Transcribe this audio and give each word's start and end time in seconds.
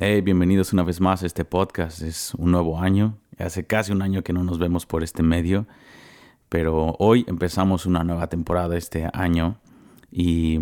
Hey, 0.00 0.20
bienvenidos 0.20 0.72
una 0.72 0.84
vez 0.84 1.00
más 1.00 1.24
a 1.24 1.26
este 1.26 1.44
podcast. 1.44 2.02
Es 2.02 2.32
un 2.34 2.52
nuevo 2.52 2.78
año. 2.78 3.18
Hace 3.36 3.66
casi 3.66 3.90
un 3.90 4.00
año 4.00 4.22
que 4.22 4.32
no 4.32 4.44
nos 4.44 4.60
vemos 4.60 4.86
por 4.86 5.02
este 5.02 5.24
medio, 5.24 5.66
pero 6.48 6.94
hoy 7.00 7.24
empezamos 7.26 7.84
una 7.84 8.04
nueva 8.04 8.28
temporada 8.28 8.76
este 8.76 9.08
año 9.12 9.58
y 10.12 10.60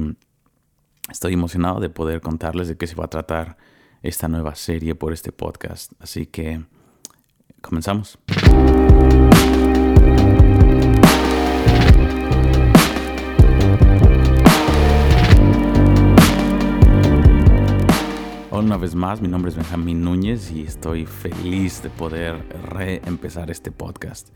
estoy 1.11 1.35
emocionado 1.35 1.81
de 1.81 1.91
poder 1.91 2.23
contarles 2.23 2.69
de 2.69 2.79
qué 2.79 2.87
se 2.87 2.95
va 2.95 3.05
a 3.05 3.11
tratar 3.11 3.59
esta 4.03 4.27
nueva 4.27 4.55
serie 4.55 4.95
por 4.95 5.13
este 5.13 5.33
podcast. 5.33 5.93
Así 6.01 6.25
que 6.25 6.65
comenzamos. 7.61 8.19
Una 18.57 18.79
vez 18.79 18.95
más, 18.95 19.21
mi 19.21 19.29
nombre 19.29 19.51
es 19.51 19.57
Benjamín 19.57 20.01
Núñez 20.01 20.51
y 20.51 20.63
estoy 20.63 21.05
feliz 21.05 21.83
de 21.83 21.91
poder 21.91 22.43
reempezar 22.71 23.51
este 23.51 23.71
podcast. 23.71 24.31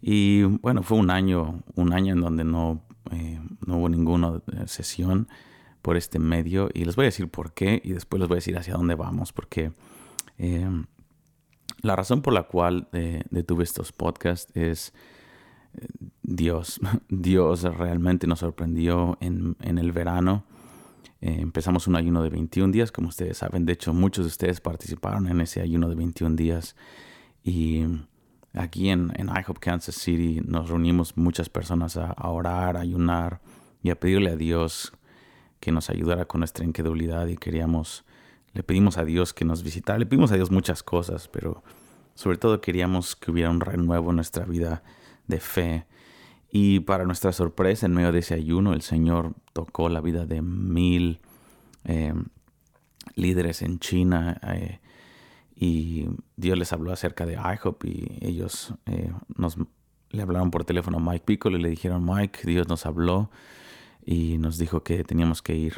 Y 0.00 0.44
bueno, 0.44 0.82
fue 0.82 0.96
un 0.96 1.10
año, 1.10 1.62
un 1.74 1.92
año 1.92 2.14
en 2.14 2.22
donde 2.22 2.42
no, 2.42 2.82
eh, 3.10 3.38
no 3.66 3.76
hubo 3.76 3.90
ninguna 3.90 4.40
eh, 4.50 4.62
sesión 4.66 5.28
por 5.82 5.98
este 5.98 6.18
medio 6.18 6.70
y 6.72 6.86
les 6.86 6.96
voy 6.96 7.04
a 7.04 7.08
decir 7.08 7.28
por 7.28 7.52
qué 7.52 7.82
y 7.84 7.92
después 7.92 8.18
les 8.18 8.30
voy 8.30 8.36
a 8.36 8.38
decir 8.38 8.56
hacia 8.56 8.72
dónde 8.72 8.94
vamos, 8.94 9.30
porque 9.34 9.72
eh, 10.38 10.66
la 11.82 11.96
razón 11.96 12.22
por 12.22 12.32
la 12.32 12.44
cual 12.44 12.88
detuve 12.90 13.64
estos 13.64 13.92
podcasts 13.92 14.50
es 14.56 14.94
Dios. 16.22 16.80
Dios 17.10 17.62
realmente 17.62 18.26
nos 18.26 18.38
sorprendió 18.38 19.18
en, 19.20 19.54
en 19.60 19.76
el 19.76 19.92
verano 19.92 20.44
eh, 21.22 21.36
empezamos 21.38 21.86
un 21.86 21.96
ayuno 21.96 22.22
de 22.22 22.30
21 22.30 22.72
días, 22.72 22.92
como 22.92 23.08
ustedes 23.08 23.38
saben. 23.38 23.66
De 23.66 23.74
hecho, 23.74 23.92
muchos 23.92 24.24
de 24.24 24.28
ustedes 24.28 24.60
participaron 24.60 25.28
en 25.28 25.40
ese 25.40 25.60
ayuno 25.60 25.88
de 25.88 25.94
21 25.94 26.34
días. 26.34 26.76
Y 27.44 27.84
aquí 28.54 28.88
en, 28.88 29.12
en 29.16 29.28
IHOP 29.28 29.58
Kansas 29.58 29.94
City 29.94 30.40
nos 30.44 30.68
reunimos 30.68 31.16
muchas 31.16 31.48
personas 31.48 31.96
a, 31.96 32.14
orar, 32.28 32.76
a 32.76 32.80
ayunar 32.80 33.40
y 33.82 33.90
a 33.90 34.00
pedirle 34.00 34.30
a 34.30 34.36
Dios 34.36 34.92
que 35.60 35.72
nos 35.72 35.90
ayudara 35.90 36.24
con 36.24 36.40
nuestra 36.40 36.64
incredulidad 36.64 37.26
y 37.26 37.36
queríamos, 37.36 38.04
le 38.54 38.62
pedimos 38.62 38.96
a 38.96 39.04
Dios 39.04 39.34
que 39.34 39.44
nos 39.44 39.62
visitara, 39.62 39.98
le 39.98 40.06
pedimos 40.06 40.32
a 40.32 40.36
Dios 40.36 40.50
muchas 40.50 40.82
cosas, 40.82 41.28
pero 41.28 41.62
sobre 42.14 42.38
todo 42.38 42.62
queríamos 42.62 43.14
que 43.14 43.30
hubiera 43.30 43.50
un 43.50 43.60
renuevo 43.60 44.10
en 44.10 44.16
nuestra 44.16 44.46
vida 44.46 44.82
de 45.26 45.38
fe 45.38 45.86
y 46.50 46.80
para 46.80 47.04
nuestra 47.04 47.32
sorpresa, 47.32 47.86
en 47.86 47.94
medio 47.94 48.10
de 48.12 48.18
ese 48.18 48.34
ayuno, 48.34 48.72
el 48.72 48.82
Señor 48.82 49.34
tocó 49.52 49.88
la 49.88 50.00
vida 50.00 50.26
de 50.26 50.42
mil 50.42 51.20
eh, 51.84 52.12
líderes 53.14 53.62
en 53.62 53.78
China 53.78 54.40
eh, 54.42 54.80
y 55.54 56.08
Dios 56.36 56.58
les 56.58 56.72
habló 56.72 56.92
acerca 56.92 57.24
de 57.24 57.34
IHOP 57.34 57.84
y 57.84 58.18
ellos 58.20 58.74
eh, 58.86 59.12
nos 59.36 59.58
le 60.10 60.22
hablaron 60.22 60.50
por 60.50 60.64
teléfono 60.64 60.96
a 60.96 61.00
Mike 61.00 61.24
Piccolo 61.24 61.56
y 61.56 61.62
le 61.62 61.70
dijeron, 61.70 62.04
Mike, 62.04 62.40
Dios 62.44 62.66
nos 62.66 62.84
habló 62.84 63.30
y 64.04 64.38
nos 64.38 64.58
dijo 64.58 64.82
que 64.82 65.04
teníamos 65.04 65.42
que 65.42 65.54
ir 65.54 65.74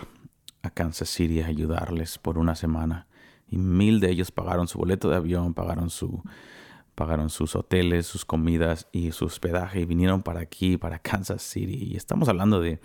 a 0.63 0.71
Kansas 0.71 1.11
City 1.11 1.43
a 1.43 1.49
ayudarles 1.49 2.17
por 2.17 2.39
una 2.39 2.55
semana. 2.55 3.07
Y 3.47 3.59
mil 3.59 4.01
de 4.01 4.11
ellos 4.11 4.31
pagaron 4.31 4.69
su 4.69 4.79
boleto 4.79 5.11
de 5.11 5.17
avión, 5.17 5.53
pagaron 5.53 5.91
su, 5.91 6.23
pagaron 6.95 7.31
sus 7.31 7.57
hoteles, 7.57 8.07
sus 8.07 8.25
comidas 8.25 8.87
y 8.93 9.13
su 9.13 9.25
hospedaje 9.25 9.81
y 9.81 9.85
vinieron 9.85 10.23
para 10.23 10.41
aquí, 10.41 10.77
para 10.77 10.99
Kansas 10.99 11.43
City. 11.43 11.89
Y 11.91 11.97
estamos 11.97 12.29
hablando 12.29 12.61
de 12.61 12.81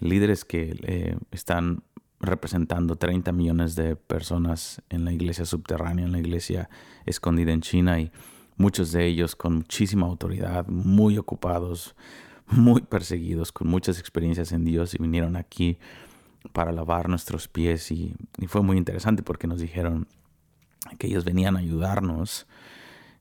líderes 0.00 0.44
que 0.44 0.76
eh, 0.82 1.16
están 1.30 1.82
representando 2.20 2.96
30 2.96 3.32
millones 3.32 3.76
de 3.76 3.94
personas 3.96 4.82
en 4.88 5.04
la 5.04 5.12
iglesia 5.12 5.44
subterránea, 5.44 6.04
en 6.04 6.12
la 6.12 6.18
iglesia 6.18 6.68
escondida 7.04 7.52
en 7.52 7.60
China 7.60 8.00
y 8.00 8.10
muchos 8.56 8.92
de 8.92 9.06
ellos 9.06 9.36
con 9.36 9.56
muchísima 9.56 10.06
autoridad, 10.06 10.66
muy 10.66 11.18
ocupados, 11.18 11.94
muy 12.46 12.80
perseguidos, 12.80 13.52
con 13.52 13.68
muchas 13.68 13.98
experiencias 13.98 14.52
en 14.52 14.64
Dios 14.64 14.94
y 14.94 14.98
vinieron 14.98 15.36
aquí 15.36 15.78
para 16.52 16.72
lavar 16.72 17.08
nuestros 17.08 17.48
pies 17.48 17.90
y, 17.90 18.14
y 18.38 18.46
fue 18.46 18.62
muy 18.62 18.76
interesante 18.76 19.22
porque 19.22 19.46
nos 19.46 19.60
dijeron 19.60 20.06
que 20.98 21.08
ellos 21.08 21.24
venían 21.24 21.56
a 21.56 21.60
ayudarnos 21.60 22.46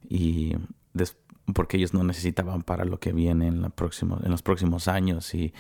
y 0.10 0.56
porque 1.54 1.78
ellos 1.78 1.94
no 1.94 2.04
necesitaban 2.04 2.64
para 2.64 2.86
lo 2.86 3.00
que 3.00 3.14
viene 3.14 3.48
en, 3.48 3.62
los 3.62 4.42
próximos 4.42 4.88
años 4.88 5.34
y 5.36 5.54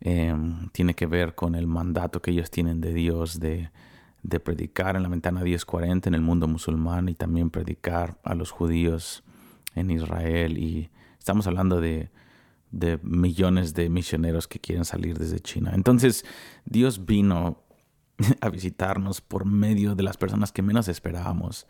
em, 0.00 0.68
tiene 0.70 0.94
que 0.94 1.06
ver 1.06 1.34
con 1.34 1.54
el 1.54 1.66
mandato 1.66 2.22
que 2.22 2.30
ellos 2.30 2.50
tienen 2.50 2.80
de 2.80 2.92
Dios 2.92 3.40
de, 3.40 3.70
predicar 4.44 4.96
en 4.96 5.04
la 5.04 5.08
ventana 5.08 5.42
1040 5.42 6.08
en 6.08 6.14
el 6.14 6.20
mundo 6.20 6.48
musulmán 6.48 7.08
y 7.08 7.14
también 7.14 7.50
predicar 7.50 8.18
a 8.24 8.34
los 8.34 8.50
judíos 8.50 9.22
en 9.76 9.90
Israel 9.90 10.58
y 10.58 10.90
estamos 11.18 11.46
hablando 11.46 11.80
de 11.80 12.10
millones 13.02 13.72
de 13.74 13.88
misioneros 13.88 14.48
que 14.48 14.58
quieren 14.58 14.84
salir 14.84 15.16
desde 15.18 15.38
China. 15.38 15.72
Entonces 15.74 16.24
Dios 16.64 17.06
vino 17.06 17.62
a 18.40 18.48
visitarnos 18.48 19.20
por 19.20 19.44
medio 19.44 19.94
de 19.94 20.02
las 20.02 20.16
personas 20.16 20.52
que 20.52 20.62
menos 20.62 20.88
esperábamos 20.88 21.66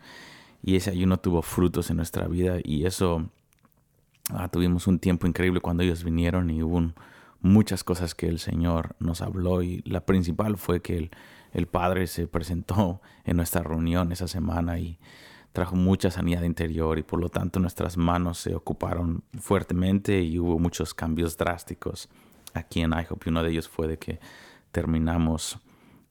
y 0.63 0.75
ese 0.75 0.91
ayuno 0.91 1.17
tuvo 1.17 1.41
frutos 1.41 1.89
en 1.89 1.97
nuestra 1.97 2.27
vida 2.27 2.57
y 2.63 2.85
eso 2.85 3.29
ah, 4.29 4.47
tuvimos 4.49 4.87
un 4.87 4.99
tiempo 4.99 5.27
increíble 5.27 5.61
cuando 5.61 5.83
ellos 5.83 6.03
vinieron 6.03 6.49
y 6.49 6.63
hubo 6.63 6.91
muchas 7.41 7.83
cosas 7.83 8.15
que 8.15 8.27
el 8.27 8.39
Señor 8.39 8.95
nos 8.99 9.21
habló 9.21 9.61
y 9.61 9.81
la 9.85 10.05
principal 10.05 10.57
fue 10.57 10.81
que 10.81 10.97
el, 10.97 11.11
el 11.53 11.67
Padre 11.67 12.07
se 12.07 12.27
presentó 12.27 13.01
en 13.25 13.37
nuestra 13.37 13.63
reunión 13.63 14.11
esa 14.11 14.27
semana 14.27 14.79
y 14.79 14.99
trajo 15.53 15.75
mucha 15.75 16.11
sanidad 16.11 16.43
interior 16.43 16.99
y 16.99 17.03
por 17.03 17.19
lo 17.19 17.29
tanto 17.29 17.59
nuestras 17.59 17.97
manos 17.97 18.37
se 18.37 18.53
ocuparon 18.53 19.23
fuertemente 19.39 20.21
y 20.21 20.37
hubo 20.37 20.59
muchos 20.59 20.93
cambios 20.93 21.35
drásticos 21.35 22.09
aquí 22.53 22.81
en 22.81 22.93
IHOP 22.93 23.25
y 23.25 23.29
uno 23.29 23.43
de 23.43 23.51
ellos 23.51 23.67
fue 23.67 23.87
de 23.87 23.97
que 23.97 24.19
terminamos 24.71 25.59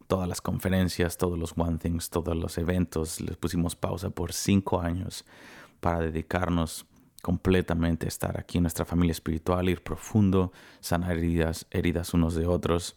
todas 0.07 0.29
las 0.29 0.41
conferencias, 0.41 1.17
todos 1.17 1.39
los 1.39 1.55
One 1.57 1.79
Things, 1.79 2.11
todos 2.11 2.37
los 2.37 2.59
eventos, 2.59 3.21
les 3.21 3.37
pusimos 3.37 3.77
pausa 3.77 4.11
por 4.11 4.33
cinco 4.33 4.81
años 4.81 5.25
para 5.81 6.01
dedicarnos 6.01 6.87
completamente 7.23 8.07
a 8.07 8.09
estar 8.09 8.39
aquí 8.39 8.59
en 8.59 8.63
nuestra 8.63 8.85
familia 8.85 9.13
espiritual, 9.13 9.69
ir 9.69 9.83
profundo, 9.83 10.53
sanar 10.81 11.17
heridas, 11.17 11.67
heridas 11.71 12.15
unos 12.15 12.35
de 12.35 12.47
otros 12.47 12.97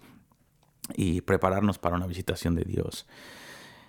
y 0.95 1.21
prepararnos 1.21 1.79
para 1.79 1.95
una 1.95 2.07
visitación 2.07 2.55
de 2.55 2.63
Dios. 2.63 3.07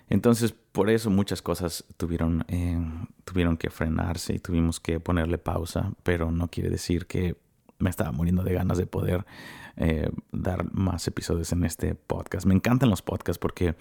Entonces, 0.09 0.53
por 0.71 0.89
eso 0.89 1.09
muchas 1.09 1.41
cosas 1.41 1.85
tuvieron, 1.95 2.43
eh, 2.47 2.77
tuvieron 3.23 3.55
que 3.55 3.69
frenarse 3.69 4.33
y 4.33 4.39
tuvimos 4.39 4.79
que 4.79 4.99
ponerle 4.99 5.37
pausa, 5.37 5.93
pero 6.03 6.31
no 6.31 6.49
quiere 6.49 6.69
decir 6.69 7.05
que 7.05 7.37
me 7.81 7.89
estaba 7.89 8.11
muriendo 8.11 8.43
de 8.43 8.53
ganas 8.53 8.77
de 8.77 8.85
poder 8.85 9.25
eh, 9.77 10.09
dar 10.31 10.71
más 10.73 11.07
episodios 11.07 11.51
en 11.51 11.63
este 11.63 11.95
podcast. 11.95 12.45
Me 12.45 12.53
encantan 12.53 12.89
los 12.89 13.01
podcasts 13.01 13.39
porque 13.39 13.75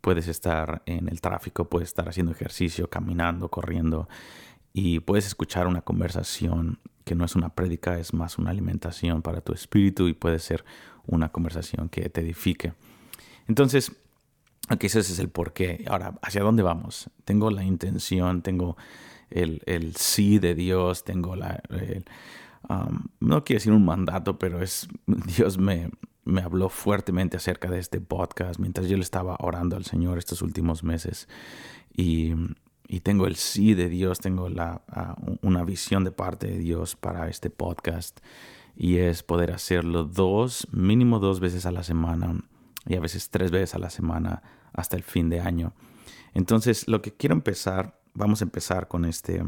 puedes 0.00 0.28
estar 0.28 0.82
en 0.86 1.08
el 1.08 1.20
tráfico, 1.20 1.68
puedes 1.68 1.88
estar 1.88 2.08
haciendo 2.08 2.32
ejercicio, 2.32 2.88
caminando, 2.88 3.48
corriendo 3.48 4.08
y 4.72 5.00
puedes 5.00 5.26
escuchar 5.26 5.66
una 5.66 5.82
conversación 5.82 6.78
que 7.04 7.14
no 7.14 7.24
es 7.24 7.34
una 7.34 7.50
prédica, 7.50 7.98
es 7.98 8.14
más 8.14 8.38
una 8.38 8.50
alimentación 8.50 9.22
para 9.22 9.40
tu 9.40 9.52
espíritu 9.52 10.08
y 10.08 10.14
puede 10.14 10.38
ser 10.38 10.64
una 11.06 11.30
conversación 11.30 11.88
que 11.88 12.08
te 12.08 12.20
edifique. 12.20 12.74
Entonces, 13.48 13.92
aquí 14.68 14.86
ese 14.86 15.00
es 15.00 15.18
el 15.18 15.28
porqué. 15.28 15.84
Ahora, 15.88 16.18
¿hacia 16.22 16.42
dónde 16.42 16.62
vamos? 16.62 17.10
Tengo 17.24 17.50
la 17.50 17.64
intención, 17.64 18.42
tengo 18.42 18.76
el, 19.30 19.62
el 19.66 19.96
sí 19.96 20.38
de 20.38 20.54
Dios, 20.54 21.04
tengo 21.04 21.34
la, 21.36 21.62
no 23.20 23.44
quiero 23.44 23.58
decir 23.58 23.72
un 23.72 23.84
mandato, 23.84 24.38
pero 24.38 24.62
es 24.62 24.88
Dios 25.06 25.58
me, 25.58 25.90
me 26.24 26.42
habló 26.42 26.68
fuertemente 26.68 27.36
acerca 27.36 27.68
de 27.68 27.78
este 27.78 28.00
podcast 28.00 28.60
mientras 28.60 28.88
yo 28.88 28.96
le 28.96 29.02
estaba 29.02 29.36
orando 29.40 29.76
al 29.76 29.84
Señor 29.84 30.18
estos 30.18 30.42
últimos 30.42 30.84
meses. 30.84 31.28
Y, 31.94 32.32
y 32.88 33.00
tengo 33.00 33.26
el 33.26 33.36
sí 33.36 33.74
de 33.74 33.88
Dios, 33.88 34.20
tengo 34.20 34.48
la, 34.48 34.82
una 35.42 35.64
visión 35.64 36.04
de 36.04 36.12
parte 36.12 36.46
de 36.46 36.58
Dios 36.58 36.96
para 36.96 37.28
este 37.28 37.50
podcast. 37.50 38.20
Y 38.76 38.98
es 38.98 39.22
poder 39.22 39.52
hacerlo 39.52 40.04
dos, 40.04 40.66
mínimo 40.72 41.18
dos 41.18 41.40
veces 41.40 41.66
a 41.66 41.72
la 41.72 41.82
semana 41.82 42.42
y 42.86 42.96
a 42.96 43.00
veces 43.00 43.28
tres 43.28 43.50
veces 43.50 43.74
a 43.74 43.78
la 43.78 43.90
semana 43.90 44.42
hasta 44.72 44.96
el 44.96 45.02
fin 45.02 45.28
de 45.28 45.40
año. 45.40 45.74
Entonces, 46.32 46.88
lo 46.88 47.02
que 47.02 47.12
quiero 47.12 47.34
empezar, 47.34 48.00
vamos 48.14 48.40
a 48.40 48.44
empezar 48.44 48.88
con 48.88 49.04
este... 49.04 49.42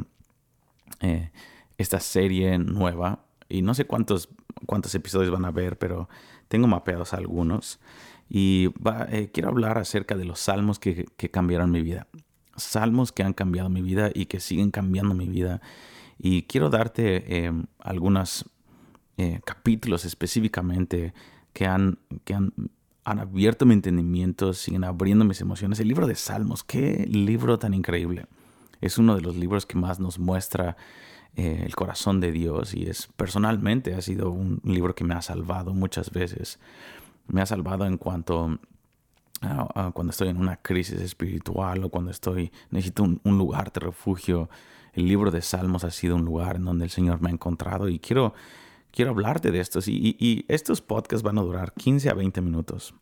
Eh, 1.00 1.31
esta 1.79 2.00
serie 2.00 2.59
nueva. 2.59 3.25
Y 3.49 3.62
no 3.62 3.75
sé 3.75 3.85
cuántos, 3.85 4.29
cuántos 4.67 4.94
episodios 4.94 5.31
van 5.31 5.44
a 5.44 5.50
ver, 5.50 5.79
pero 5.79 6.09
tengo 6.49 6.67
mapeados 6.67 7.12
algunos. 7.12 7.81
Y 8.29 8.71
eh, 9.09 9.31
quiero 9.32 9.50
hablar 9.50 9.79
acerca 9.79 10.17
de 10.17 10.25
los 10.25 10.41
salmos 10.41 10.79
que, 10.79 11.06
cambiaron 11.31 11.71
mi 11.71 11.82
vida. 11.82 12.06
Salmos 12.56 13.12
que 13.12 13.23
han 13.23 13.32
cambiado 13.32 13.69
mi 13.69 13.82
vida 13.82 14.11
y 14.15 14.26
que 14.26 14.41
siguen 14.41 14.71
cambiando 14.71 15.15
mi 15.15 15.29
vida. 15.29 15.61
Y 16.19 16.43
quiero 16.43 16.71
darte 16.71 17.44
em, 17.44 17.67
algunos 17.81 18.49
eh, 19.17 19.41
capítulos 19.44 20.05
específicamente 20.05 21.12
que 21.53 21.67
han, 21.67 21.99
que 22.25 22.35
han 22.35 22.53
han 23.05 23.19
abierto 23.19 23.67
mi 23.67 23.75
entendimiento, 23.75 24.55
siguen 24.55 24.85
abriendo 24.85 25.25
mis 25.25 25.41
emociones. 25.41 25.79
El 25.79 25.88
libro 25.88 26.06
de 26.06 26.15
Salmos, 26.15 26.65
qué 26.65 27.06
libro 27.06 27.59
tan 27.59 27.75
increíble. 27.75 28.27
Es 28.81 28.99
uno 28.99 29.15
de 29.15 29.20
los 29.20 29.37
libros 29.37 29.67
que 29.67 29.77
más 29.77 30.00
nos 30.00 30.19
muestra 30.19 30.77
eh, 31.36 31.62
el 31.64 31.75
corazón 31.75 32.20
de 32.20 32.32
Dios 32.32 32.75
y 32.75 32.84
es 32.84 33.08
personalmente 33.16 33.94
ha 33.94 34.02
sido 34.02 34.31
un 34.31 34.60
libro 34.64 34.94
que 34.94 35.04
me 35.04 35.14
ha 35.14 35.22
salvado 35.22 35.75
muchas 35.75 36.10
veces. 36.10 36.58
Me 37.26 37.40
ha 37.40 37.46
salvado 37.46 37.86
en 37.86 37.96
cuanto 37.96 38.58
a, 39.40 39.90
cuando 39.92 40.10
estoy 40.10 40.28
en 40.28 40.38
una 40.38 40.56
crisis 40.56 41.00
espiritual 41.00 41.84
o 41.84 41.88
cuando 41.88 42.10
estoy 42.10 42.52
necesito 42.70 43.02
un, 43.02 43.20
un 43.25 43.38
lugar 43.38 43.72
de 43.72 43.81
refugio. 43.81 44.48
El 44.92 45.08
libro 45.08 45.31
de 45.31 45.42
Salmos 45.42 45.84
ha 45.84 45.90
sido 45.90 46.16
un 46.16 46.25
lugar 46.25 46.56
en 46.56 46.64
donde 46.64 46.84
el 46.84 46.90
Señor 46.90 47.20
me 47.20 47.31
ha 47.31 47.32
encontrado 47.32 47.88
y 47.88 47.98
quiero 47.98 48.34
quiero 48.94 49.10
hablarte 49.10 49.50
de 49.50 49.60
estos 49.60 49.88
y, 49.88 50.44
estos 50.48 50.81
podcasts 50.81 51.22
van 51.22 51.38
a 51.38 51.42
durar 51.42 51.72
15 51.72 52.10
a 52.10 52.14
20 52.14 52.40
minutos. 52.40 52.94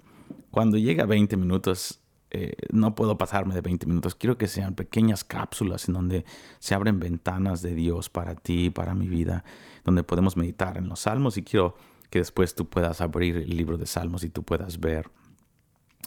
Cuando 0.51 0.79
llegue 0.79 1.03
a 1.03 1.07
20 1.07 1.37
minutos, 1.37 2.01
eh, 2.33 2.55
no 2.73 2.95
puedo 2.95 3.17
pasarme 3.19 3.55
de 3.55 3.61
20 3.61 3.87
minutos. 3.87 4.15
Quiero 4.15 4.37
que 4.37 4.49
sean 4.49 4.75
pequeñas 4.75 5.23
cápsulas 5.23 5.89
en 5.89 5.95
donde 5.95 6.25
se 6.59 6.75
abren 6.75 6.99
ventanas 6.99 7.63
de 7.63 7.75
Dios 7.75 8.09
para 8.09 8.35
ti, 8.35 8.71
para 8.71 8.95
mi 8.95 9.09
vida, 9.09 9.45
donde 9.85 10.03
podemos 10.03 10.37
meditar 10.37 10.77
en 10.77 10.89
los 10.89 11.01
salmos 11.01 11.37
y 11.37 11.43
quiero 11.43 11.77
que 12.11 12.19
después 12.19 12.55
tú 12.55 12.69
puedas 12.69 13.01
abrir 13.01 13.37
el 13.37 13.57
libro 13.57 13.79
de 13.79 13.87
salmos 13.87 14.25
y 14.25 14.31
tú 14.31 14.43
puedas 14.43 14.81
ver, 14.81 15.11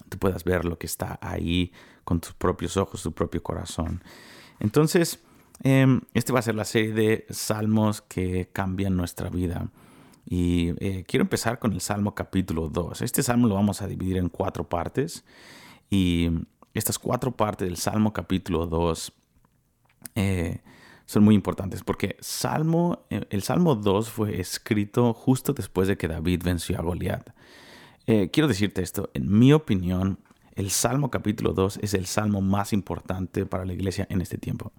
tú 0.09 0.17
puedas 0.17 0.43
ver 0.43 0.65
lo 0.65 0.77
que 0.77 0.85
está 0.85 1.17
ahí 1.21 1.71
con 2.03 2.19
tus 2.19 2.33
propios 2.33 2.77
ojos, 2.77 3.01
tu 3.01 3.11
propio 3.11 3.41
corazón. 3.41 4.03
Entonces, 4.59 5.19
Em, 5.63 6.01
este 6.13 6.33
va 6.33 6.39
a 6.39 6.41
ser 6.41 6.55
la 6.55 6.65
serie 6.65 6.93
de 6.93 7.25
salmos 7.29 8.01
que 8.01 8.49
cambian 8.51 8.95
nuestra 8.95 9.29
vida. 9.29 9.69
Y 10.25 10.73
eh, 10.83 11.03
quiero 11.07 11.23
empezar 11.23 11.59
con 11.59 11.73
el 11.73 11.81
Salmo 11.81 12.15
capítulo 12.15 12.69
2. 12.69 13.01
Este 13.01 13.23
salmo 13.23 13.47
lo 13.47 13.55
vamos 13.55 13.81
a 13.81 13.87
dividir 13.87 14.17
en 14.17 14.29
cuatro 14.29 14.67
partes. 14.67 15.23
Y 15.95 16.29
estas 16.73 16.99
cuatro 16.99 17.31
partes 17.31 17.69
del 17.69 17.77
Salmo 17.77 18.11
capítulo 18.11 18.67
2 18.67 19.13
eh, 20.15 20.59
son 21.05 21.23
muy 21.23 21.35
importantes 21.35 21.83
porque 21.83 22.17
salmo, 22.19 23.05
eh, 23.09 23.25
el 23.29 23.43
Salmo 23.43 23.75
2 23.75 24.09
fue 24.09 24.41
escrito 24.41 25.13
justo 25.13 25.53
después 25.53 25.87
de 25.87 25.97
que 25.97 26.09
David 26.09 26.41
venció 26.43 26.77
a 26.77 26.81
Goliat. 26.81 27.29
quiero 28.05 28.49
decirte 28.49 28.81
esto, 28.81 29.09
en 29.13 29.39
mi 29.39 29.53
opinión, 29.53 30.19
el 30.55 30.69
Salmo 30.69 31.09
capítulo 31.09 31.53
2 31.53 31.79
es 31.81 31.93
el 31.93 32.07
salmo 32.07 32.41
más 32.41 32.73
importante 32.73 33.45
para 33.45 33.63
la 33.63 33.71
iglesia 33.71 34.05
en 34.09 34.19
este 34.19 34.37
tiempo. 34.37 34.73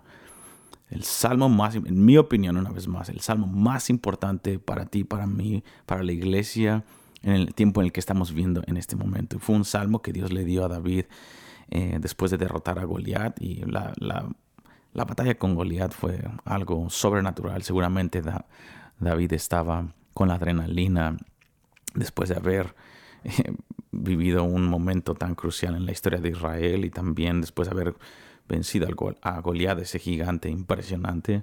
El 0.91 1.03
salmo 1.03 1.49
más, 1.49 1.77
en 1.77 2.05
mi 2.05 2.19
opinión, 2.19 2.59
una 2.59 2.71
vez 2.71 2.89
más, 2.89 3.09
el 3.09 3.21
salmo 3.21 3.47
más 3.47 3.89
importante 3.89 4.59
para 4.59 4.85
ti, 4.85 5.03
para 5.03 5.27
mí, 5.27 5.65
para 5.87 6.03
la 6.03 6.13
iglesia, 6.13 6.85
en 7.27 7.33
el 7.33 7.55
tiempo 7.55 7.81
en 7.81 7.87
el 7.87 7.93
que 7.93 8.01
estamos 8.01 8.33
viendo 8.33 8.63
en 8.67 8.77
este 8.77 8.95
momento. 8.95 9.41
Fue 9.41 9.57
un 9.57 9.65
salmo 9.65 10.01
que 10.01 10.13
Dios 10.13 10.33
le 10.33 10.45
dio 10.45 10.65
a 10.65 10.69
David 10.69 11.07
eh, 11.71 11.99
después 12.01 12.31
de 12.31 12.39
derrotar 12.39 12.79
a 12.79 12.85
Goliat 12.85 13.43
y 13.43 13.65
la, 13.67 13.93
batalla 14.95 15.35
con 15.35 15.57
Goliat 15.57 15.93
fue 15.93 16.23
algo 16.45 16.89
sobrenatural. 16.89 17.65
Seguramente 17.65 18.23
David 19.01 19.33
estaba 19.33 19.93
con 20.15 20.29
la 20.29 20.35
adrenalina 20.35 21.17
después 21.95 22.29
de 22.29 22.37
haber 22.37 22.77
eh, 23.25 23.53
vivido 23.91 24.45
un 24.45 24.65
momento 24.65 25.15
tan 25.15 25.35
crucial 25.35 25.75
en 25.75 25.85
la 25.85 25.93
historia 25.93 26.21
de 26.21 26.29
Israel 26.29 26.85
y 26.85 26.91
también 26.91 27.41
después 27.41 27.69
de 27.69 27.75
haber 27.75 27.95
vencido 28.49 28.87
a 29.23 29.41
Goliat, 29.41 29.81
ese 29.81 29.99
gigante 29.99 30.49
impresionante. 30.49 31.43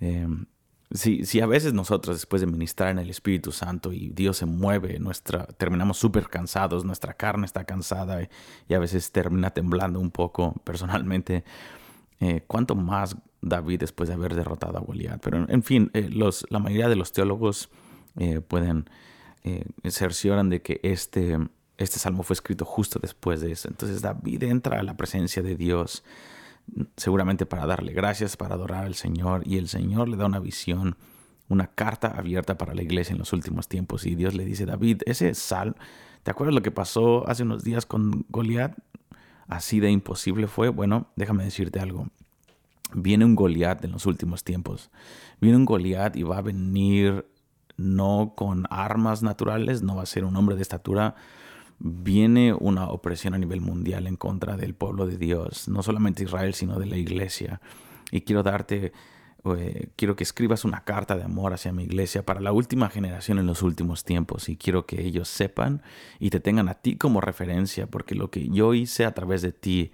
Em, 0.00 0.46
si, 0.94 1.40
a 1.40 1.46
veces 1.46 1.72
nosotros 1.72 2.16
después 2.16 2.40
de 2.40 2.46
ministrar 2.46 2.90
en 2.90 3.00
el 3.00 3.10
Espíritu 3.10 3.50
Santo 3.50 3.92
y 3.92 4.10
Dios 4.10 4.36
se 4.36 4.46
mueve, 4.46 4.98
nuestra, 5.00 5.46
terminamos 5.46 5.98
súper 5.98 6.28
cansados, 6.28 6.84
nuestra 6.84 7.14
carne 7.14 7.46
está 7.46 7.64
cansada 7.64 8.22
y, 8.68 8.74
a 8.74 8.78
veces 8.78 9.10
termina 9.10 9.50
temblando 9.50 9.98
un 9.98 10.10
poco 10.10 10.54
personalmente, 10.64 11.44
eh, 12.20 12.44
¿cuánto 12.46 12.76
más 12.76 13.16
David 13.42 13.80
después 13.80 14.08
de 14.08 14.14
haber 14.14 14.34
derrotado 14.34 14.78
a 14.78 14.80
Goliat? 14.80 15.20
Pero 15.20 15.46
en 15.48 15.62
fin, 15.64 15.90
eh, 15.94 16.08
la 16.48 16.58
mayoría 16.60 16.88
de 16.88 16.96
los 16.96 17.12
teólogos 17.12 17.70
eh, 18.16 18.40
pueden 18.40 18.88
cercioran 19.90 20.48
de 20.48 20.62
que 20.62 20.80
este 20.82 21.36
este 21.76 21.98
salmo 21.98 22.22
fue 22.22 22.34
escrito 22.34 22.64
justo 22.64 22.98
después 23.00 23.40
de 23.40 23.52
eso. 23.52 23.68
Entonces 23.68 24.00
David 24.00 24.44
entra 24.44 24.78
a 24.78 24.82
la 24.82 24.96
presencia 24.96 25.42
de 25.42 25.56
Dios 25.56 26.04
seguramente 26.96 27.46
para 27.46 27.66
darle 27.66 27.92
gracias, 27.92 28.36
para 28.36 28.54
adorar 28.54 28.84
al 28.84 28.94
Señor 28.94 29.42
y 29.46 29.58
el 29.58 29.68
Señor 29.68 30.08
le 30.08 30.16
da 30.16 30.26
una 30.26 30.40
visión, 30.40 30.96
una 31.48 31.66
carta 31.66 32.08
abierta 32.08 32.56
para 32.58 32.74
la 32.74 32.82
iglesia 32.82 33.12
en 33.12 33.18
los 33.18 33.32
últimos 33.32 33.68
tiempos 33.68 34.06
y 34.06 34.14
Dios 34.14 34.34
le 34.34 34.44
dice, 34.44 34.66
David, 34.66 35.02
ese 35.06 35.34
sal, 35.34 35.76
¿te 36.22 36.30
acuerdas 36.30 36.54
lo 36.54 36.62
que 36.62 36.70
pasó 36.70 37.28
hace 37.28 37.42
unos 37.42 37.64
días 37.64 37.86
con 37.86 38.24
Goliat? 38.28 38.76
Así 39.46 39.80
de 39.80 39.90
imposible 39.90 40.46
fue. 40.46 40.70
Bueno, 40.70 41.08
déjame 41.16 41.44
decirte 41.44 41.80
algo. 41.80 42.08
Viene 42.94 43.24
un 43.24 43.34
Goliat 43.34 43.84
en 43.84 43.92
los 43.92 44.06
últimos 44.06 44.44
tiempos. 44.44 44.90
Viene 45.40 45.56
un 45.56 45.64
Goliat 45.64 46.16
y 46.16 46.22
va 46.22 46.38
a 46.38 46.42
venir 46.42 47.26
no 47.76 48.34
con 48.36 48.66
armas 48.70 49.22
naturales, 49.22 49.82
no 49.82 49.96
va 49.96 50.02
a 50.02 50.06
ser 50.06 50.24
un 50.24 50.36
hombre 50.36 50.56
de 50.56 50.62
estatura 50.62 51.16
viene 51.78 52.54
una 52.54 52.88
opresión 52.88 53.34
a 53.34 53.38
nivel 53.38 53.60
mundial 53.60 54.06
en 54.06 54.16
contra 54.16 54.56
del 54.56 54.74
pueblo 54.74 55.06
de 55.06 55.18
Dios, 55.18 55.68
no 55.68 55.82
solamente 55.82 56.24
Israel, 56.24 56.54
sino 56.54 56.78
de 56.78 56.86
la 56.86 56.96
iglesia. 56.96 57.60
Y 58.10 58.22
quiero 58.22 58.42
darte, 58.42 58.92
eh, 59.44 59.88
quiero 59.96 60.16
que 60.16 60.24
escribas 60.24 60.64
una 60.64 60.84
carta 60.84 61.16
de 61.16 61.24
amor 61.24 61.52
hacia 61.52 61.72
mi 61.72 61.84
iglesia 61.84 62.24
para 62.24 62.40
la 62.40 62.52
última 62.52 62.88
generación 62.90 63.38
en 63.38 63.46
los 63.46 63.62
últimos 63.62 64.04
tiempos. 64.04 64.48
Y 64.48 64.56
quiero 64.56 64.86
que 64.86 65.02
ellos 65.02 65.28
sepan 65.28 65.82
y 66.18 66.30
te 66.30 66.40
tengan 66.40 66.68
a 66.68 66.74
ti 66.74 66.96
como 66.96 67.20
referencia, 67.20 67.86
porque 67.86 68.14
lo 68.14 68.30
que 68.30 68.48
yo 68.48 68.74
hice 68.74 69.04
a 69.04 69.12
través 69.12 69.42
de 69.42 69.52
ti 69.52 69.90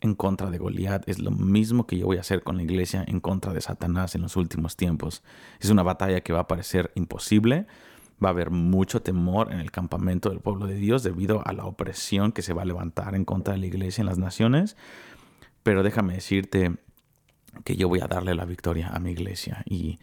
en 0.00 0.14
contra 0.14 0.50
de 0.50 0.58
Goliat 0.58 1.08
es 1.08 1.18
lo 1.18 1.30
mismo 1.30 1.86
que 1.86 1.98
yo 1.98 2.06
voy 2.06 2.18
a 2.18 2.20
hacer 2.20 2.42
con 2.42 2.56
la 2.56 2.62
iglesia 2.62 3.04
en 3.06 3.20
contra 3.20 3.52
de 3.52 3.60
Satanás 3.60 4.14
en 4.14 4.22
los 4.22 4.36
últimos 4.36 4.76
tiempos. 4.76 5.22
Es 5.60 5.70
una 5.70 5.82
batalla 5.82 6.20
que 6.20 6.32
va 6.32 6.40
a 6.40 6.48
parecer 6.48 6.92
imposible, 6.94 7.66
Va 8.22 8.28
a 8.28 8.32
haber 8.32 8.50
mucho 8.50 9.02
temor 9.02 9.52
en 9.52 9.60
el 9.60 9.70
campamento 9.70 10.30
del 10.30 10.40
pueblo 10.40 10.66
de 10.66 10.74
Dios 10.74 11.02
debido 11.02 11.42
a 11.46 11.52
la 11.52 11.64
opresión 11.64 12.32
que 12.32 12.42
se 12.42 12.52
va 12.52 12.62
a 12.62 12.66
levantar 12.66 13.14
en 13.14 13.24
contra 13.24 13.54
de 13.54 13.60
la 13.60 13.66
iglesia 13.66 14.02
en 14.02 14.06
las 14.06 14.18
naciones. 14.18 14.76
Pero 15.62 15.82
déjame 15.82 16.14
decirte 16.14 16.76
que 17.64 17.76
yo 17.76 17.88
voy 17.88 18.00
a 18.00 18.06
darle 18.06 18.34
la 18.34 18.44
victoria 18.44 18.88
a 18.88 18.98
mi 18.98 19.10
iglesia. 19.10 19.62
Y 19.66 19.98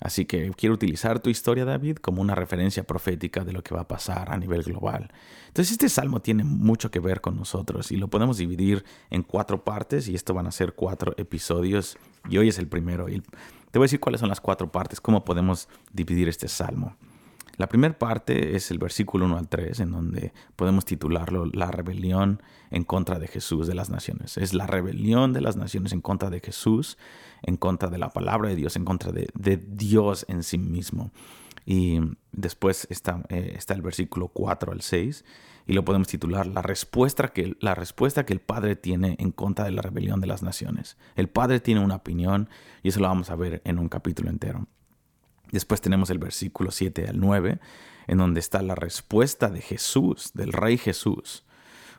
así 0.00 0.24
que 0.24 0.50
quiero 0.56 0.74
utilizar 0.74 1.20
tu 1.20 1.30
historia, 1.30 1.64
David, 1.64 1.96
como 1.96 2.22
una 2.22 2.34
referencia 2.34 2.84
profética 2.84 3.44
de 3.44 3.52
lo 3.52 3.62
que 3.62 3.74
va 3.74 3.82
a 3.82 3.88
pasar 3.88 4.32
a 4.32 4.36
nivel 4.36 4.62
global. 4.62 5.10
Entonces, 5.48 5.72
este 5.72 5.88
salmo 5.88 6.20
tiene 6.20 6.44
mucho 6.44 6.90
que 6.90 7.00
ver 7.00 7.20
con 7.20 7.36
nosotros 7.36 7.90
y 7.92 7.96
lo 7.96 8.08
podemos 8.08 8.38
dividir 8.38 8.84
en 9.10 9.22
cuatro 9.22 9.64
partes 9.64 10.08
y 10.08 10.14
esto 10.14 10.34
van 10.34 10.46
a 10.46 10.52
ser 10.52 10.74
cuatro 10.74 11.14
episodios 11.16 11.98
y 12.28 12.38
hoy 12.38 12.48
es 12.48 12.58
el 12.58 12.68
primero. 12.68 13.08
Y 13.08 13.22
te 13.70 13.78
voy 13.78 13.84
a 13.84 13.86
decir 13.86 14.00
cuáles 14.00 14.20
son 14.20 14.28
las 14.28 14.40
cuatro 14.40 14.70
partes, 14.70 15.00
cómo 15.00 15.24
podemos 15.24 15.68
dividir 15.92 16.28
este 16.28 16.48
salmo. 16.48 16.96
La 17.60 17.68
primera 17.68 17.98
parte 17.98 18.56
es 18.56 18.70
el 18.70 18.78
versículo 18.78 19.26
1 19.26 19.36
al 19.36 19.46
3, 19.46 19.80
en 19.80 19.90
donde 19.90 20.32
podemos 20.56 20.86
titularlo 20.86 21.44
La 21.44 21.70
rebelión 21.70 22.42
en 22.70 22.84
contra 22.84 23.18
de 23.18 23.28
Jesús 23.28 23.66
de 23.66 23.74
las 23.74 23.90
naciones. 23.90 24.38
Es 24.38 24.54
la 24.54 24.66
rebelión 24.66 25.34
de 25.34 25.42
las 25.42 25.56
naciones 25.56 25.92
en 25.92 26.00
contra 26.00 26.30
de 26.30 26.40
Jesús, 26.40 26.96
en 27.42 27.58
contra 27.58 27.90
de 27.90 27.98
la 27.98 28.08
palabra 28.08 28.48
de 28.48 28.56
Dios, 28.56 28.76
en 28.76 28.86
contra 28.86 29.12
de, 29.12 29.28
Dios 29.58 30.24
en 30.30 30.42
sí 30.42 30.56
mismo. 30.56 31.10
Y 31.66 32.00
después 32.32 32.86
está, 32.88 33.24
eh, 33.28 33.58
el 33.68 33.82
versículo 33.82 34.28
4 34.28 34.72
al 34.72 34.80
6 34.80 35.26
y 35.66 35.74
lo 35.74 35.84
podemos 35.84 36.08
titular 36.08 36.46
la 36.46 36.62
respuesta, 36.62 37.28
que, 37.28 37.58
la 37.60 37.74
respuesta 37.74 38.24
que 38.24 38.32
el 38.32 38.40
Padre 38.40 38.74
tiene 38.74 39.16
en 39.18 39.32
contra 39.32 39.66
de 39.66 39.72
la 39.72 39.82
rebelión 39.82 40.22
de 40.22 40.28
las 40.28 40.42
naciones. 40.42 40.96
El 41.14 41.28
Padre 41.28 41.60
tiene 41.60 41.84
una 41.84 41.96
opinión 41.96 42.48
y 42.82 42.88
eso 42.88 43.00
lo 43.00 43.08
vamos 43.08 43.28
a 43.28 43.36
ver 43.36 43.60
en 43.66 43.78
un 43.78 43.90
capítulo 43.90 44.30
entero. 44.30 44.66
Después 45.52 45.80
tenemos 45.80 46.10
el 46.10 46.18
versículo 46.18 46.70
7 46.70 47.06
al 47.08 47.20
9, 47.20 47.60
en 48.06 48.18
donde 48.18 48.40
está 48.40 48.62
la 48.62 48.74
respuesta 48.74 49.50
de 49.50 49.60
Jesús, 49.60 50.32
del 50.34 50.52
Rey 50.52 50.78
Jesús. 50.78 51.44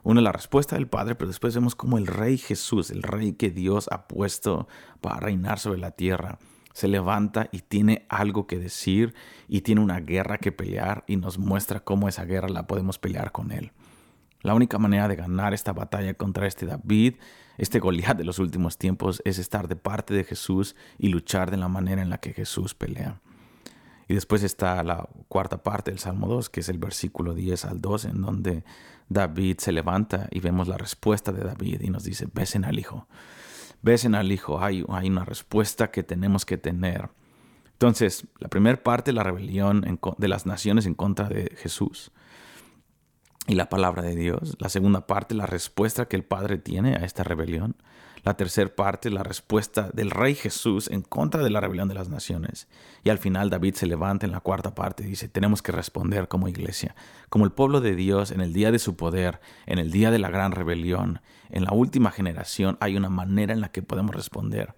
Una, 0.04 0.22
la 0.22 0.32
respuesta 0.32 0.76
del 0.76 0.88
Padre, 0.88 1.16
pero 1.16 1.28
después 1.28 1.54
vemos 1.54 1.76
como 1.76 1.98
el 1.98 2.08
Rey 2.08 2.38
Jesús, 2.38 2.90
el 2.90 3.04
Rey 3.04 3.34
que 3.34 3.52
Dios 3.52 3.88
ha 3.92 4.08
puesto 4.08 4.68
para 5.00 5.20
reinar 5.20 5.60
sobre 5.60 5.80
la 5.80 5.92
tierra, 5.92 6.40
se 6.74 6.88
levanta 6.88 7.50
y 7.52 7.60
tiene 7.60 8.06
algo 8.10 8.48
que 8.48 8.58
decir 8.58 9.14
y 9.48 9.62
tiene 9.62 9.82
una 9.82 10.00
guerra 10.00 10.38
que 10.38 10.52
pelear 10.52 11.04
y 11.06 11.18
nos 11.18 11.38
muestra 11.38 11.82
cómo 11.82 12.08
esa 12.08 12.26
guerra 12.26 12.50
la 12.50 12.68
podemos 12.68 12.98
pelear 12.98 13.32
con 13.32 13.52
Él. 13.52 13.72
La 14.42 14.56
única 14.56 14.80
manera 14.80 15.08
de 15.08 15.16
ganar 15.16 15.54
esta 15.54 15.74
batalla 15.74 16.14
contra 16.16 16.48
este 16.48 16.66
David, 16.66 17.16
este 17.58 17.80
Goliat 17.80 18.18
de 18.18 18.24
los 18.24 18.40
últimos 18.40 18.78
tiempos, 18.78 19.22
es 19.26 19.38
estar 19.38 19.68
de 19.68 19.76
parte 19.76 20.14
de 20.14 20.24
Jesús 20.24 20.76
y 20.98 21.10
luchar 21.10 21.52
de 21.52 21.58
la 21.58 21.68
manera 21.68 22.02
en 22.02 22.10
la 22.10 22.18
que 22.18 22.34
Jesús 22.34 22.74
pelea. 22.74 23.22
Y 24.12 24.14
después 24.14 24.44
está 24.44 24.84
la 24.84 25.08
cuarta 25.30 25.64
parte 25.64 25.90
del 25.90 26.00
Salmo 26.02 26.28
2, 26.28 26.50
que 26.50 26.60
es 26.60 26.68
el 26.68 26.78
versículo 26.78 27.34
10 27.34 27.64
al 27.64 27.80
12, 27.80 28.10
en 28.10 28.22
donde 28.22 28.66
David 29.08 29.60
se 29.60 29.72
levanta 29.72 30.28
y 30.32 30.42
vemos 30.42 30.68
la 30.68 30.78
respuesta 30.78 31.32
de 31.32 31.46
David 31.46 31.80
y 31.80 31.90
nos 31.90 32.04
dice, 32.04 32.28
besen 32.34 32.66
al 32.66 32.78
Hijo. 32.78 33.08
Besen 33.82 34.14
al 34.16 34.30
Hijo. 34.34 34.62
Hay, 34.62 34.84
hay 34.90 35.08
una 35.08 35.24
respuesta 35.24 35.92
que 35.92 36.04
tenemos 36.04 36.46
que 36.46 36.58
tener. 36.58 37.10
Entonces, 37.72 38.28
la 38.40 38.50
primera 38.50 38.84
parte, 38.84 39.14
la 39.14 39.24
rebelión 39.24 39.98
de 40.18 40.28
las 40.28 40.46
naciones 40.46 40.86
en 40.88 40.94
contra 40.94 41.30
de 41.30 41.56
Jesús. 41.56 42.12
y 43.48 43.56
la 43.56 43.70
palabra 43.70 44.02
de 44.02 44.18
Dios. 44.18 44.58
La 44.60 44.68
segunda 44.68 45.08
parte, 45.08 45.36
la 45.36 45.46
respuesta 45.46 46.10
que 46.10 46.18
el 46.18 46.26
Padre 46.26 46.58
tiene 46.58 46.96
a 46.96 47.06
esta 47.06 47.24
rebelión. 47.24 47.78
La 48.24 48.36
tercera 48.36 48.70
parte, 48.76 49.10
la 49.10 49.24
respuesta 49.24 49.90
del 49.94 50.12
Rey 50.12 50.36
Jesús 50.36 50.90
en 50.90 51.02
contra 51.02 51.44
de 51.44 51.50
la 51.50 51.60
rebelión 51.60 51.88
de 51.88 51.96
las 51.96 52.10
naciones. 52.10 52.68
Y 53.04 53.10
al 53.10 53.18
final 53.18 53.50
David 53.50 53.74
se 53.74 53.88
levanta 53.88 54.28
en 54.28 54.32
la 54.32 54.42
cuarta 54.42 54.76
parte 54.76 55.04
y 55.04 55.08
dice, 55.08 55.28
tenemos 55.28 55.64
que 55.64 55.72
responder 55.72 56.28
como 56.28 56.48
iglesia, 56.48 56.96
como 57.30 57.46
el 57.46 57.52
pueblo 57.52 57.82
de 57.82 57.96
Dios 57.96 58.32
en 58.32 58.42
el 58.42 58.54
día 58.54 58.72
de 58.72 58.78
su 58.78 58.96
poder, 58.96 59.42
en 59.66 59.80
el 59.80 59.92
día 59.92 60.12
de 60.12 60.20
la 60.20 60.30
gran 60.30 60.52
rebelión, 60.52 61.20
en 61.50 61.64
la 61.64 61.74
última 61.74 62.12
generación, 62.12 62.78
hay 62.80 62.96
una 62.96 63.10
manera 63.10 63.54
en 63.54 63.62
la 63.62 63.72
que 63.72 63.82
podemos 63.82 64.16
responder. 64.16 64.76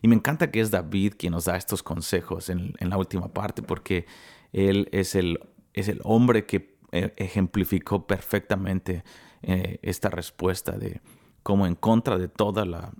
Y 0.00 0.08
me 0.08 0.14
encanta 0.14 0.50
que 0.50 0.60
es 0.60 0.70
David 0.70 1.14
quien 1.18 1.32
nos 1.32 1.44
da 1.44 1.56
estos 1.56 1.82
consejos 1.82 2.48
en, 2.48 2.74
la 2.80 2.96
última 2.96 3.28
parte, 3.28 3.62
porque 3.62 4.06
él 4.52 4.88
es 4.92 5.14
el, 5.14 5.40
es 5.74 5.88
el 5.88 6.00
hombre 6.04 6.46
que 6.46 6.78
eh, 6.92 7.12
ejemplificó 7.16 8.06
perfectamente 8.06 9.04
eh, 9.42 9.78
esta 9.82 10.08
respuesta 10.08 10.72
de 10.72 11.00
como 11.48 11.66
en 11.66 11.76
contra 11.76 12.18
de 12.18 12.28
toda 12.28 12.66
la, 12.66 12.92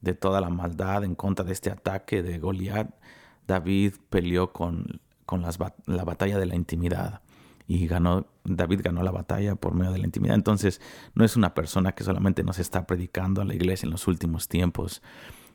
de 0.00 0.14
toda 0.14 0.40
la 0.40 0.50
maldad, 0.50 1.04
en 1.04 1.14
contra 1.14 1.44
de 1.44 1.52
este 1.52 1.70
ataque 1.70 2.24
de 2.24 2.40
Goliat, 2.40 2.90
David 3.46 3.94
peleó 4.10 4.52
con, 4.52 5.00
con 5.26 5.42
la 5.42 6.02
batalla 6.02 6.36
de 6.36 6.46
la 6.46 6.56
intimidad 6.56 7.20
y 7.68 7.86
ganó, 7.86 8.26
David 8.42 8.80
ganó 8.82 9.04
la 9.04 9.12
batalla 9.12 9.54
por 9.54 9.74
medio 9.74 9.92
de 9.92 10.00
la 10.00 10.06
intimidad. 10.06 10.34
Entonces, 10.34 10.80
no 11.14 11.24
es 11.24 11.36
una 11.36 11.54
persona 11.54 11.92
que 11.92 12.02
solamente 12.02 12.42
nos 12.42 12.58
está 12.58 12.84
predicando 12.84 13.42
a 13.42 13.44
la 13.44 13.54
iglesia 13.54 13.86
en 13.86 13.92
los 13.92 14.08
últimos 14.08 14.48
tiempos, 14.48 15.00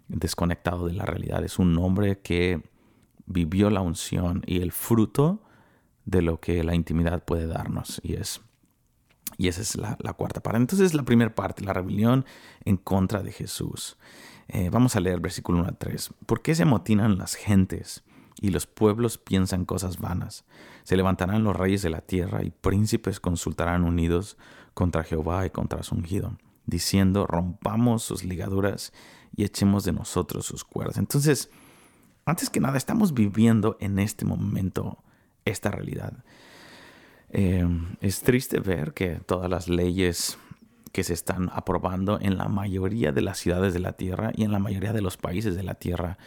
desconectado 0.07 0.87
de 0.87 0.93
la 0.93 1.03
realidad. 1.03 1.43
Es 1.43 1.59
un 1.59 1.77
hombre 1.77 2.19
que 2.19 2.63
vivió 3.25 3.69
la 3.69 3.81
unción 3.81 4.43
y 4.45 4.61
el 4.61 4.71
fruto 4.71 5.41
de 6.05 6.21
lo 6.21 6.39
que 6.39 6.63
la 6.63 6.73
intimidad 6.73 7.21
puede 7.21 7.47
darnos. 7.47 7.99
Y 8.01 8.13
es 8.13 8.39
y 9.39 9.47
esa 9.47 9.61
es 9.61 9.77
la, 9.77 9.95
cuarta 10.17 10.43
parte. 10.43 10.57
Entonces, 10.57 10.93
la 10.93 11.03
primera 11.03 11.33
parte, 11.33 11.63
la 11.63 11.71
rebelión 11.71 12.25
en 12.65 12.75
contra 12.75 13.23
de 13.23 13.31
Jesús. 13.31 13.97
Eh, 14.49 14.69
vamos 14.69 14.97
a 14.97 14.99
leer 14.99 15.15
el 15.15 15.21
versículo 15.21 15.59
1 15.59 15.69
a 15.69 15.71
3. 15.71 16.09
¿Por 16.25 16.41
qué 16.41 16.53
se 16.53 16.63
amotinan 16.63 17.17
las 17.17 17.35
gentes 17.35 18.03
y 18.41 18.49
los 18.49 18.67
pueblos 18.67 19.17
piensan 19.17 19.63
cosas 19.63 19.97
vanas? 19.97 20.43
Se 20.83 20.97
levantarán 20.97 21.45
los 21.45 21.55
reyes 21.55 21.81
de 21.81 21.89
la 21.89 22.01
tierra 22.01 22.43
y 22.43 22.49
príncipes 22.49 23.21
consultarán 23.21 23.85
unidos 23.85 24.35
contra 24.73 25.05
Jehová 25.05 25.45
y 25.45 25.51
contra 25.51 25.83
su 25.83 25.95
ungido, 25.95 26.37
diciendo, 26.65 27.25
rompamos 27.25 28.03
sus 28.03 28.25
ligaduras 28.25 28.91
y 29.33 29.45
echemos 29.45 29.85
de 29.85 29.93
nosotros 29.93 30.45
sus 30.45 30.65
cuerdas. 30.65 30.97
Entonces, 30.97 31.49
antes 32.25 32.49
que 32.49 32.59
nada, 32.59 32.77
estamos 32.77 33.13
viviendo 33.13 33.77
en 33.79 33.99
este 33.99 34.25
momento 34.25 35.01
esta 35.45 35.71
realidad. 35.71 36.25
Eh, 37.31 37.67
es 38.01 38.21
triste 38.21 38.59
ver 38.59 38.93
que 38.93 39.19
todas 39.25 39.49
las 39.49 39.67
leyes 39.67 40.37
que 40.91 41.03
se 41.03 41.13
están 41.13 41.49
aprobando 41.53 42.19
en 42.19 42.37
la 42.37 42.47
mayoría 42.47 43.11
de 43.11 43.21
las 43.21 43.37
ciudades 43.37 43.73
de 43.73 43.79
la 43.79 43.93
Tierra 43.93 44.31
y 44.35 44.43
en 44.43 44.51
la 44.51 44.59
mayoría 44.59 44.93
de 44.93 45.01
los 45.01 45.17
países 45.17 45.55
de 45.55 45.63
la 45.63 45.75
Tierra 45.75 46.17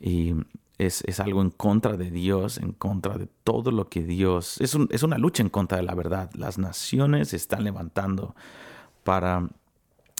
y 0.00 0.34
es, 0.78 1.20
algo 1.20 1.42
en 1.42 1.50
contra 1.50 1.96
de 1.96 2.10
Dios, 2.10 2.58
en 2.58 2.72
contra 2.72 3.16
de 3.16 3.28
todo 3.44 3.70
lo 3.70 3.88
que 3.88 4.02
Dios... 4.02 4.60
Es, 4.60 4.76
es 4.90 5.02
una 5.02 5.18
lucha 5.18 5.42
en 5.42 5.48
contra 5.48 5.78
de 5.78 5.84
la 5.84 5.94
verdad. 5.94 6.30
Las 6.34 6.58
naciones 6.58 7.28
se 7.28 7.36
están 7.36 7.62
levantando 7.62 8.34
para 9.04 9.48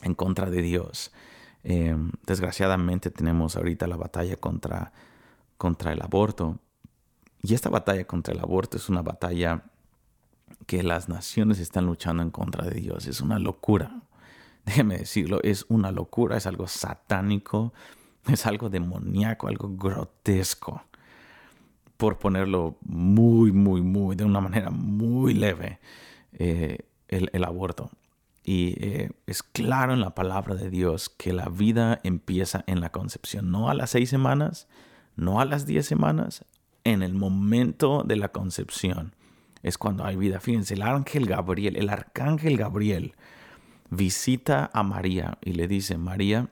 en 0.03 0.15
contra 0.15 0.51
de 0.51 0.62
Dios. 0.62 1.12
Eh, 1.65 1.97
desgraciadamente 2.27 3.11
tenemos 3.11 3.57
ahorita 3.57 3.87
la 3.87 3.97
batalla 3.97 4.37
contra, 4.37 4.93
contra 5.57 5.93
el 5.93 6.03
aborto. 6.03 6.59
Y 7.43 7.55
esta 7.55 7.71
batalla 7.71 8.05
contra 8.07 8.35
el 8.35 8.41
aborto 8.41 8.77
es 8.77 8.89
una 8.89 9.03
batalla 9.03 9.65
que 10.66 10.83
las 10.83 11.09
naciones 11.09 11.59
están 11.59 11.87
luchando 11.87 12.23
en 12.23 12.31
contra 12.31 12.64
de 12.64 12.81
Dios. 12.81 13.07
Es 13.07 13.21
una 13.21 13.38
locura. 13.38 14.02
Déjeme 14.64 14.99
decirlo, 14.99 15.40
es 15.42 15.66
una 15.69 15.90
locura, 15.90 16.37
es 16.37 16.47
algo 16.47 16.69
satánico, 16.69 17.73
es 18.28 18.47
algo 18.47 18.71
demoníaco, 18.71 19.49
algo 19.49 19.71
grotesco. 19.76 20.83
Por 21.97 22.19
ponerlo 22.19 22.78
muy, 22.83 23.52
muy, 23.52 23.81
muy, 23.83 24.16
de 24.16 24.25
una 24.25 24.40
manera 24.40 24.71
muy 24.71 25.35
leve, 25.35 25.78
eh, 26.33 26.78
el, 27.09 27.45
aborto. 27.45 27.90
Y 28.45 28.75
eh, 28.85 29.11
es 29.26 29.42
claro 29.42 29.92
en 29.92 30.00
la 30.00 30.14
palabra 30.14 30.54
de 30.57 30.69
Dios 30.69 31.09
que 31.09 31.33
la 31.33 31.49
vida 31.49 32.00
empieza 32.02 32.64
en 32.66 32.81
la 32.81 32.90
concepción, 32.90 33.52
no 33.52 33.69
a 33.69 33.75
las 33.75 33.90
seis 33.90 34.11
semanas, 34.11 34.66
no 35.14 35.40
a 35.40 35.45
las 35.45 35.64
diez 35.66 35.87
semanas, 35.87 36.45
en 36.83 37.02
el 37.02 37.14
momento 37.14 38.02
de 38.04 38.16
la 38.16 38.31
concepción 38.31 39.14
es 39.62 39.78
cuando 39.78 40.04
hay 40.04 40.16
vida. 40.16 40.40
Fíjense, 40.40 40.75
el 40.75 40.83
ángel 40.83 41.26
Gabriel, 41.26 41.76
el 41.76 41.88
arcángel 41.88 42.57
Gabriel 42.57 43.14
visita 43.90 44.71
a 44.73 44.83
María 44.83 45.38
y 45.42 45.52
le 45.52 45.69
dice, 45.69 45.99
María, 45.99 46.49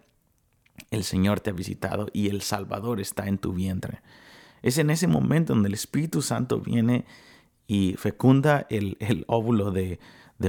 el 0.91 1.05
Señor 1.05 1.41
te 1.41 1.51
ha 1.51 1.53
visitado 1.53 2.09
y 2.13 2.29
el 2.29 2.43
Salvador 2.43 3.01
está 3.01 3.27
en 3.27 3.39
tu 3.39 3.53
vientre. 3.53 4.01
Es 4.63 4.79
en 4.79 4.91
ese 4.91 5.07
momento 5.07 5.55
donde 5.55 5.69
el 5.69 5.75
Espíritu 5.75 6.23
Santo 6.23 6.61
viene 6.61 7.05
y 7.67 7.95
fecunda 7.97 8.67
el, 8.69 8.97
óvulo 9.27 9.71
de, 9.71 9.99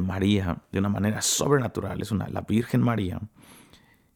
María 0.02 0.64
de 0.72 0.80
una 0.80 0.90
manera 0.90 1.22
sobrenatural. 1.22 2.02
Es 2.02 2.12
una, 2.12 2.28
la 2.28 2.42
Virgen 2.42 2.82
María. 2.82 3.20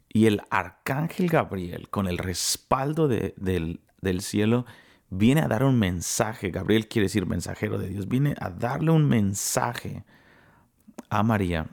Y 0.10 0.28
el 0.28 0.42
arcángel 0.50 1.28
Gabriel, 1.30 1.90
con 1.90 2.08
el 2.08 2.18
respaldo 2.18 3.08
del, 3.08 3.82
del 4.02 4.22
cielo, 4.22 4.66
viene 5.10 5.42
a 5.42 5.48
dar 5.48 5.64
un 5.64 5.78
mensaje, 5.78 6.50
Gabriel 6.50 6.88
quiere 6.88 7.06
decir 7.06 7.26
mensajero 7.26 7.78
de 7.78 7.90
Dios, 7.90 8.08
viene 8.08 8.36
a 8.40 8.50
darle 8.50 8.92
un 8.92 9.08
mensaje 9.08 10.04
a 11.10 11.24
María 11.24 11.68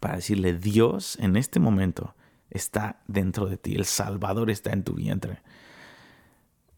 para 0.00 0.16
decirle, 0.16 0.54
Dios 0.54 1.16
en 1.20 1.36
este 1.36 1.60
momento 1.60 2.14
está 2.50 3.02
dentro 3.06 3.46
de 3.46 3.56
ti, 3.56 3.74
el 3.74 3.84
Salvador 3.84 4.50
está 4.50 4.72
en 4.72 4.84
tu 4.84 4.94
vientre. 4.94 5.42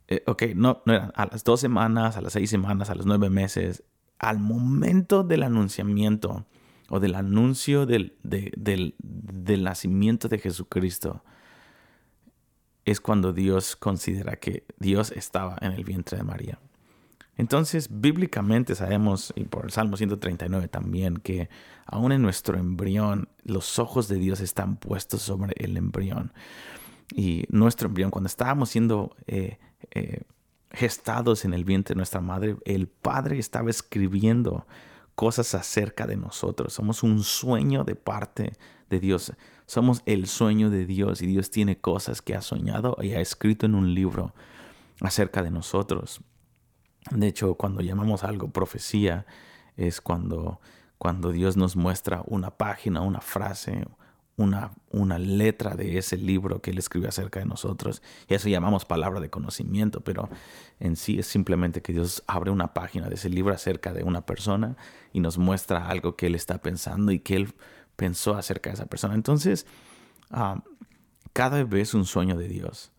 Eh, 0.09 0.23
ok, 0.26 0.43
no, 0.55 0.83
no 0.87 0.95
eran 0.95 1.12
a 1.14 1.26
las 1.26 1.45
dos 1.45 1.61
semanas, 1.61 2.17
a 2.17 2.21
las 2.21 2.33
seis 2.33 2.50
semanas, 2.50 2.90
a 2.90 2.95
los 2.95 3.07
nueve 3.07 3.31
meses, 3.31 3.85
al 4.19 4.38
momento 4.38 5.23
del 5.23 5.43
anunciamiento 5.43 6.47
o 6.88 6.99
del 6.99 7.14
anuncio 7.14 7.87
del, 7.87 8.17
del 8.23 9.64
nacimiento 9.64 10.29
de 10.29 10.38
Jesucristo, 10.38 11.23
es 12.85 13.01
cuando 13.01 13.33
Dios 13.33 13.77
considera 13.77 14.37
que 14.37 14.65
Dios 14.79 15.13
estaba 15.13 15.57
en 15.61 15.73
el 15.73 15.85
vientre 15.85 16.19
de 16.19 16.25
María. 16.25 16.59
Entonces, 17.37 17.89
bíblicamente 17.91 18.75
sabemos, 18.75 19.33
y 19.35 19.45
por 19.45 19.65
el 19.65 19.71
Salmo 19.71 19.97
139 19.97 20.69
también, 20.69 21.17
que 21.17 21.49
aún 21.87 22.13
en 22.13 22.21
nuestro 22.21 22.59
embrión, 22.59 23.29
los 23.45 23.79
ojos 23.79 24.09
de 24.09 24.17
Dios 24.17 24.41
están 24.41 24.77
puestos 24.77 25.23
sobre 25.23 25.55
el 25.57 25.77
embrión. 25.77 26.33
Y 27.15 27.45
nuestro 27.49 27.89
embrión, 27.89 28.11
cuando 28.11 28.27
estábamos 28.27 28.69
siendo 28.69 29.17
eh, 29.27 29.59
eh, 29.93 30.23
gestados 30.71 31.45
en 31.45 31.55
el 31.55 31.65
vientre 31.65 31.95
de 31.95 31.99
nuestra 31.99 32.21
madre, 32.21 32.57
el 32.67 32.89
Padre 32.89 33.39
estaba 33.39 33.71
escribiendo 33.71 34.67
cosas 35.15 35.55
acerca 35.55 36.07
de 36.07 36.17
nosotros. 36.17 36.75
Somos 36.75 37.03
un 37.03 37.23
sueño 37.23 37.85
de 37.85 37.95
parte 37.95 38.53
de 38.91 39.01
Dios. 39.01 39.33
Somos 39.71 40.03
el 40.05 40.27
sueño 40.27 40.69
de 40.69 40.85
Dios 40.85 41.23
y 41.23 41.29
Dios 41.29 41.53
tiene 41.53 41.79
cosas 41.79 42.23
que 42.23 42.35
ha 42.35 42.43
soñado 42.43 42.97
y 43.00 43.12
ha 43.12 43.21
escrito 43.21 43.67
en 43.67 43.77
un 43.77 43.95
libro 43.95 44.35
acerca 45.00 45.45
de 45.45 45.53
nosotros. 45.53 46.23
De 47.12 47.29
hecho, 47.29 47.55
cuando 47.55 47.81
llamamos 47.81 48.25
algo 48.25 48.50
profecía, 48.50 49.27
es 49.77 50.00
cuando, 50.00 50.61
cuando 50.99 51.31
Dios 51.31 51.57
nos 51.57 51.77
muestra 51.77 52.25
una 52.27 52.50
página, 52.50 53.03
una 53.03 53.21
frase, 53.21 53.87
una, 54.37 54.73
una, 54.91 55.21
letra 55.21 55.77
de 55.77 55.99
ese 55.99 56.17
libro 56.17 56.61
que 56.61 56.73
Él 56.73 56.79
escribió 56.79 57.09
acerca 57.09 57.39
de 57.39 57.47
nosotros. 57.47 58.03
Y 58.27 58.35
eso 58.35 58.49
llamamos 58.49 58.85
palabra 58.85 59.21
de 59.21 59.31
conocimiento, 59.31 60.00
pero 60.00 60.31
en 60.81 60.97
sí 60.97 61.21
es 61.21 61.29
simplemente 61.29 61.81
que 61.81 61.93
Dios 61.93 62.25
abre 62.27 62.50
una 62.50 62.75
página 62.75 63.09
de 63.09 63.15
ese 63.15 63.29
libro 63.29 63.55
acerca 63.55 63.93
de 63.93 64.03
una 64.03 64.27
persona 64.27 64.77
y 65.12 65.21
nos 65.21 65.39
muestra 65.39 65.87
algo 65.87 66.17
que 66.17 66.27
Él 66.27 66.35
está 66.35 66.59
pensando 66.59 67.12
y 67.12 67.21
que 67.21 67.37
Él 67.37 67.55
pensó 68.00 68.35
acerca 68.35 68.71
de 68.71 68.75
esa 68.76 68.87
persona. 68.87 69.14
Entonces, 69.14 69.66
ah, 70.30 70.64
cada 71.35 71.59
bebé 71.59 71.83
es 71.83 71.92
un 71.92 72.07
sueño 72.07 72.35
de 72.35 72.49
Dios 72.49 72.92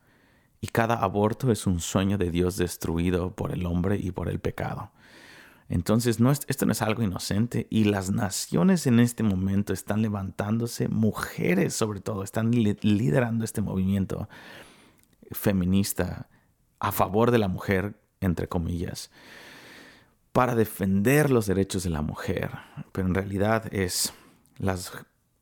y 0.61 0.67
cada 0.67 0.93
aborto 0.93 1.51
es 1.51 1.65
un 1.65 1.79
sueño 1.79 2.19
de 2.19 2.29
Dios 2.29 2.55
destruido 2.55 3.35
por 3.35 3.51
el 3.51 3.65
hombre 3.65 3.97
y 3.97 4.11
por 4.11 4.29
el 4.29 4.39
pecado. 4.39 4.91
Entonces, 5.69 6.19
no 6.19 6.31
esto 6.31 6.65
no 6.67 6.71
es 6.71 6.83
algo 6.83 7.01
inocente 7.01 7.65
y 7.71 7.85
las 7.85 8.11
naciones 8.11 8.85
en 8.85 8.99
este 8.99 9.23
momento 9.23 9.73
están 9.73 10.03
levantándose, 10.03 10.87
mujeres 10.87 11.73
sobre 11.73 11.99
todo, 11.99 12.21
están 12.21 12.51
liderando 12.51 13.43
este 13.43 13.61
movimiento 13.63 14.29
feminista 15.31 16.29
a 16.79 16.91
favor 16.91 17.31
de 17.31 17.39
la 17.39 17.47
mujer, 17.47 17.99
entre 18.19 18.47
comillas, 18.47 19.09
para 20.31 20.53
defender 20.53 21.31
los 21.31 21.47
derechos 21.47 21.81
de 21.81 21.89
la 21.89 22.03
mujer. 22.03 22.51
Pero 22.91 23.07
en 23.07 23.15
realidad 23.15 23.73
es 23.73 24.13
las, 24.61 24.91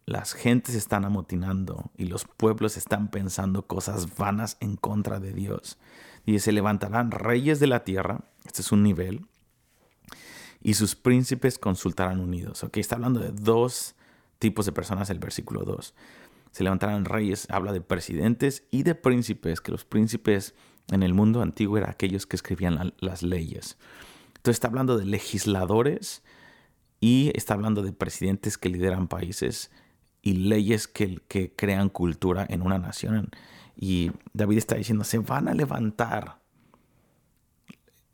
las 0.05 0.33
gentes 0.33 0.75
están 0.75 1.03
amotinando 1.03 1.91
y 1.97 2.05
los 2.05 2.23
pueblos 2.23 2.77
están 2.77 3.09
pensando 3.09 3.67
cosas 3.67 4.15
vanas 4.17 4.57
en 4.61 4.77
contra 4.77 5.19
de 5.19 5.33
Dios. 5.33 5.77
Y 6.25 6.39
se 6.39 6.53
levantarán 6.53 7.11
reyes 7.11 7.59
de 7.59 7.67
la 7.67 7.83
tierra, 7.83 8.21
este 8.45 8.61
es 8.61 8.71
un 8.71 8.81
nivel, 8.81 9.25
y 10.61 10.75
sus 10.75 10.95
príncipes 10.95 11.59
consultarán 11.59 12.19
unidos. 12.19 12.63
Ok, 12.63 12.77
está 12.77 12.95
hablando 12.95 13.19
de 13.19 13.31
dos 13.31 13.95
tipos 14.39 14.65
de 14.65 14.71
personas 14.71 15.09
el 15.09 15.19
versículo 15.19 15.63
2. 15.63 15.93
Se 16.51 16.63
levantarán 16.63 17.05
reyes, 17.05 17.45
habla 17.49 17.73
de 17.73 17.81
presidentes 17.81 18.63
y 18.71 18.83
de 18.83 18.95
príncipes, 18.95 19.59
que 19.59 19.71
los 19.71 19.83
príncipes 19.83 20.55
en 20.91 21.03
el 21.03 21.13
mundo 21.13 21.41
antiguo 21.41 21.77
eran 21.77 21.89
aquellos 21.89 22.25
que 22.25 22.37
escribían 22.37 22.93
las 22.99 23.21
leyes. 23.21 23.77
Entonces 24.29 24.55
está 24.55 24.69
hablando 24.69 24.97
de 24.97 25.05
legisladores 25.05 26.23
y 26.99 27.31
está 27.35 27.53
hablando 27.53 27.81
de 27.81 27.93
presidentes 27.93 28.57
que 28.57 28.69
lideran 28.69 29.07
países 29.07 29.71
y 30.21 30.33
leyes 30.33 30.87
que, 30.87 31.53
crean 31.55 31.89
cultura 31.89 32.45
en 32.49 32.61
una 32.61 32.77
nación. 32.77 33.29
Y 33.75 34.11
David 34.33 34.57
está 34.57 34.75
diciendo, 34.75 35.05
se 35.05 35.19
van 35.19 35.47
a 35.47 35.53
levantar 35.53 36.39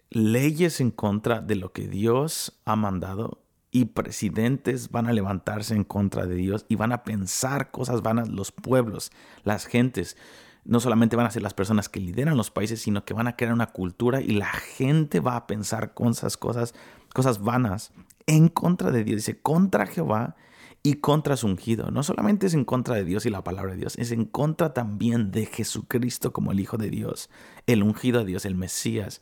leyes 0.10 0.80
en 0.80 0.92
contra 0.92 1.42
de 1.42 1.56
lo 1.56 1.74
que 1.74 1.88
Dios 1.88 2.62
ha 2.66 2.76
mandado 2.76 3.42
y 3.72 3.86
presidentes 3.86 4.92
van 4.92 5.08
a 5.08 5.14
levantarse 5.14 5.76
en 5.76 5.84
contra 5.84 6.26
de 6.28 6.36
Dios 6.36 6.66
y 6.70 6.76
van 6.76 6.94
a 6.94 7.04
pensar 7.04 7.72
cosas 7.72 8.02
vanas 8.04 8.30
los 8.30 8.52
pueblos, 8.52 9.12
las 9.44 9.66
gentes. 9.66 10.16
No 10.64 10.80
solamente 10.80 11.16
van 11.16 11.26
a 11.26 11.32
ser 11.32 11.42
las 11.42 11.54
personas 11.54 11.90
que 11.90 12.00
lideran 12.00 12.38
los 12.38 12.52
países, 12.52 12.82
sino 12.82 13.04
que 13.04 13.14
van 13.14 13.28
a 13.28 13.36
crear 13.36 13.54
una 13.54 13.68
cultura 13.68 14.22
y 14.22 14.30
la 14.30 14.48
gente 14.48 15.20
va 15.20 15.36
a 15.36 15.48
pensar 15.48 15.94
cosas, 15.94 16.38
cosas, 16.38 16.74
cosas 17.14 17.42
vanas 17.42 17.92
en 18.28 18.50
contra 18.50 18.92
de 18.92 19.04
Dios. 19.04 19.18
Dice, 19.18 19.40
contra 19.40 19.86
Jehová 19.86 20.36
y 20.84 20.96
contra 20.96 21.36
su 21.36 21.48
ungido. 21.48 21.90
No 21.92 22.04
solamente 22.04 22.48
es 22.48 22.54
en 22.54 22.66
contra 22.66 22.96
de 22.96 23.04
Dios 23.04 23.26
y 23.26 23.30
la 23.30 23.44
palabra 23.44 23.72
de 23.72 23.80
Dios, 23.80 23.98
es 23.98 24.12
en 24.12 24.26
contra 24.26 24.74
también 24.74 25.32
de 25.32 25.48
Jesucristo 25.48 26.32
como 26.32 26.52
el 26.52 26.60
Hijo 26.60 26.78
de 26.78 26.90
Dios, 26.90 27.30
el 27.66 27.82
ungido 27.82 28.20
de 28.20 28.26
Dios, 28.26 28.46
el 28.46 28.56
Mesías. 28.56 29.22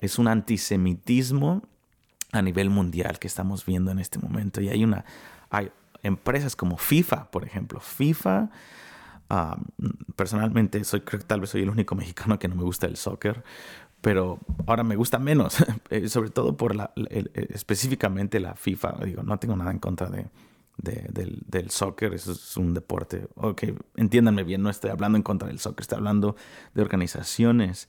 Es 0.00 0.18
un 0.18 0.26
antisemitismo 0.26 1.62
a 2.32 2.42
nivel 2.42 2.70
mundial 2.70 3.18
que 3.18 3.28
estamos 3.28 3.64
viendo 3.64 3.90
en 3.90 3.98
este 3.98 4.18
momento. 4.18 4.60
Y 4.60 4.68
hay 4.68 4.82
una, 4.82 5.04
hay 5.48 5.70
empresas 6.02 6.56
como 6.56 6.76
FIFA, 6.76 7.30
por 7.30 7.44
ejemplo. 7.44 7.80
FIFA, 7.80 8.50
personalmente, 10.16 10.82
soy, 10.84 11.02
creo 11.02 11.20
que 11.20 11.26
tal 11.26 11.40
vez 11.40 11.50
soy 11.50 11.62
el 11.62 11.70
único 11.70 11.94
mexicano 11.94 12.38
que 12.38 12.48
no 12.48 12.56
me 12.56 12.62
gusta 12.62 12.86
el 12.86 12.96
soccer, 12.96 13.44
pero 14.00 14.38
ahora 14.66 14.84
me 14.84 14.96
gusta 14.96 15.18
menos, 15.18 15.56
eh, 15.90 16.08
sobre 16.08 16.30
todo 16.30 16.56
por 16.56 16.74
la, 16.74 16.92
específicamente 17.50 18.40
la 18.40 18.54
FIFA. 18.54 18.96
Digo, 19.04 19.22
no 19.22 19.38
tengo 19.38 19.56
nada 19.56 19.70
en 19.70 19.78
contra 19.78 20.08
de, 20.08 20.26
del, 20.78 21.42
del, 21.46 21.70
soccer, 21.70 22.14
eso 22.14 22.32
es 22.32 22.56
un 22.56 22.74
deporte. 22.74 23.26
Ok, 23.34 23.64
entiéndanme 23.96 24.44
bien, 24.44 24.62
no 24.62 24.70
estoy 24.70 24.90
hablando 24.90 25.16
en 25.16 25.22
contra 25.22 25.48
del 25.48 25.58
soccer, 25.58 25.82
estoy 25.82 25.98
hablando 25.98 26.36
de 26.74 26.82
organizaciones 26.82 27.88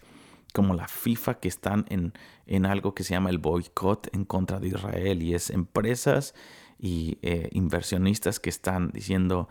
como 0.54 0.74
la 0.74 0.88
FIFA 0.88 1.36
que 1.36 1.48
están 1.48 1.86
en, 1.90 2.14
en 2.46 2.66
algo 2.66 2.94
que 2.94 3.04
se 3.04 3.14
llama 3.14 3.30
el 3.30 3.38
boicot 3.38 4.14
en 4.14 4.26
contra 4.26 4.60
de 4.60 4.68
Israel 4.68 5.24
y 5.24 5.34
es 5.34 5.50
empresas 5.50 6.36
y 6.78 7.20
eh, 7.22 7.48
inversionistas 7.54 8.40
que 8.40 8.50
están 8.50 8.92
diciendo 8.92 9.48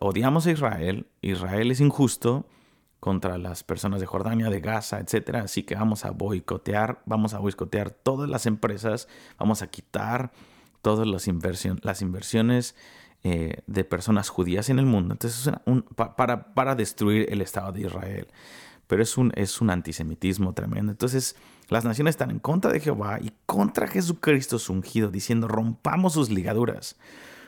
odiamos 0.00 0.46
a 0.46 0.50
Israel, 0.50 1.06
Israel 1.22 1.70
es 1.70 1.80
injusto 1.80 2.46
contra 3.02 3.36
las 3.36 3.64
personas 3.64 3.98
de 3.98 4.06
Jordania, 4.06 4.48
de 4.48 4.60
Gaza, 4.60 5.00
etcétera, 5.00 5.40
así 5.40 5.64
que 5.64 5.74
vamos 5.74 6.04
a 6.04 6.12
boicotear, 6.12 7.02
vamos 7.04 7.34
a 7.34 7.40
boicotear 7.40 7.90
todas 7.90 8.30
las 8.30 8.46
empresas, 8.46 9.08
vamos 9.40 9.60
a 9.60 9.66
quitar 9.66 10.30
todas 10.82 11.04
las, 11.08 11.26
las 11.82 12.00
inversiones 12.00 12.76
eh, 13.24 13.56
de 13.66 13.82
personas 13.82 14.28
judías 14.28 14.68
en 14.70 14.78
el 14.78 14.86
mundo. 14.86 15.14
Entonces, 15.14 15.52
para, 15.96 16.54
para 16.54 16.76
destruir 16.76 17.26
el 17.28 17.40
Estado 17.40 17.72
de 17.72 17.80
Israel 17.80 18.28
pero 18.86 19.02
es 19.02 19.16
un, 19.16 19.32
es 19.36 19.60
un 19.62 19.70
antisemitismo 19.70 20.52
tremendo. 20.52 20.92
Entonces, 20.92 21.34
las 21.70 21.82
naciones 21.82 22.12
están 22.12 22.30
en 22.30 22.38
contra 22.38 22.70
de 22.70 22.78
Jehová 22.78 23.18
y 23.22 23.32
contra 23.46 23.86
Jesucristo 23.86 24.58
su 24.58 24.74
ungido, 24.74 25.10
diciendo, 25.10 25.48
rompamos 25.48 26.12
sus 26.12 26.28
ligaduras. 26.28 26.96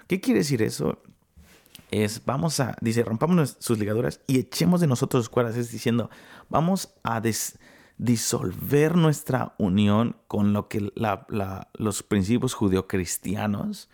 ¿Qué 0.07 0.23
quiere 0.23 0.41
decir 0.41 0.63
eso? 0.63 1.03
Es, 2.03 2.25
vamos 2.25 2.59
a, 2.59 2.77
dice, 2.81 3.05
rompamos 3.05 3.57
sus 3.61 3.79
ligaduras 3.79 4.21
y 4.27 4.41
echemos 4.41 4.81
de 4.81 4.89
nosotros 4.89 5.29
cuerdas, 5.29 5.57
es 5.57 5.71
diciendo, 5.71 6.11
vamos 6.49 6.93
a 7.05 7.23
disolver 7.99 8.97
nuestra 8.97 9.55
unión 9.59 10.17
con 10.27 10.53
lo 10.53 10.67
que 10.67 10.91
los 11.75 12.03
principios 12.03 12.55
judeocristianos 12.55 13.89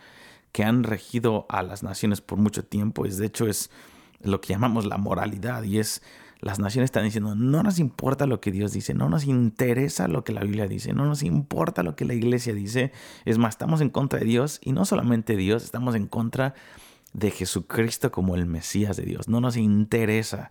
que 0.50 0.64
han 0.64 0.82
regido 0.82 1.44
a 1.50 1.62
las 1.62 1.82
naciones 1.82 2.22
por 2.22 2.38
mucho 2.38 2.64
tiempo, 2.64 3.04
es 3.04 3.18
de 3.18 3.26
hecho 3.26 3.46
es 3.46 3.70
lo 4.22 4.40
que 4.40 4.54
llamamos 4.54 4.86
la 4.86 4.96
moralidad 4.96 5.62
y 5.64 5.78
es 5.78 6.00
las 6.40 6.58
naciones 6.58 6.86
están 6.86 7.04
diciendo, 7.04 7.34
no 7.34 7.62
nos 7.62 7.78
importa 7.78 8.26
lo 8.26 8.40
que 8.40 8.50
Dios 8.50 8.72
dice, 8.72 8.94
no 8.94 9.10
nos 9.10 9.24
interesa 9.24 10.08
lo 10.08 10.24
que 10.24 10.32
la 10.32 10.40
Biblia 10.40 10.66
dice, 10.66 10.94
no 10.94 11.04
nos 11.04 11.22
importa 11.22 11.82
lo 11.82 11.96
que 11.96 12.06
la 12.06 12.14
iglesia 12.14 12.54
dice. 12.54 12.92
Es 13.26 13.36
más, 13.36 13.56
estamos 13.56 13.82
en 13.82 13.90
contra 13.90 14.20
de 14.20 14.24
Dios 14.24 14.58
y 14.64 14.72
no 14.72 14.86
solamente 14.86 15.36
Dios, 15.36 15.64
estamos 15.64 15.94
en 15.94 16.06
contra 16.06 16.54
de 16.54 16.89
Jesucristo 17.30 18.10
como 18.10 18.34
el 18.34 18.46
Mesías 18.46 18.96
de 18.96 19.04
Dios. 19.04 19.28
No 19.28 19.40
nos 19.40 19.56
interesa. 19.56 20.50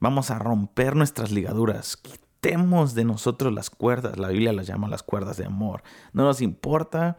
Vamos 0.00 0.30
a 0.30 0.38
romper 0.38 0.96
nuestras 0.96 1.30
ligaduras. 1.30 1.96
Quitemos 1.96 2.94
de 2.94 3.04
nosotros 3.04 3.52
las 3.52 3.70
cuerdas. 3.70 4.18
La 4.18 4.28
Biblia 4.28 4.52
las 4.52 4.66
llama 4.66 4.88
las 4.88 5.02
cuerdas 5.02 5.36
de 5.36 5.46
amor. 5.46 5.82
No 6.12 6.24
nos 6.24 6.40
importa 6.40 7.16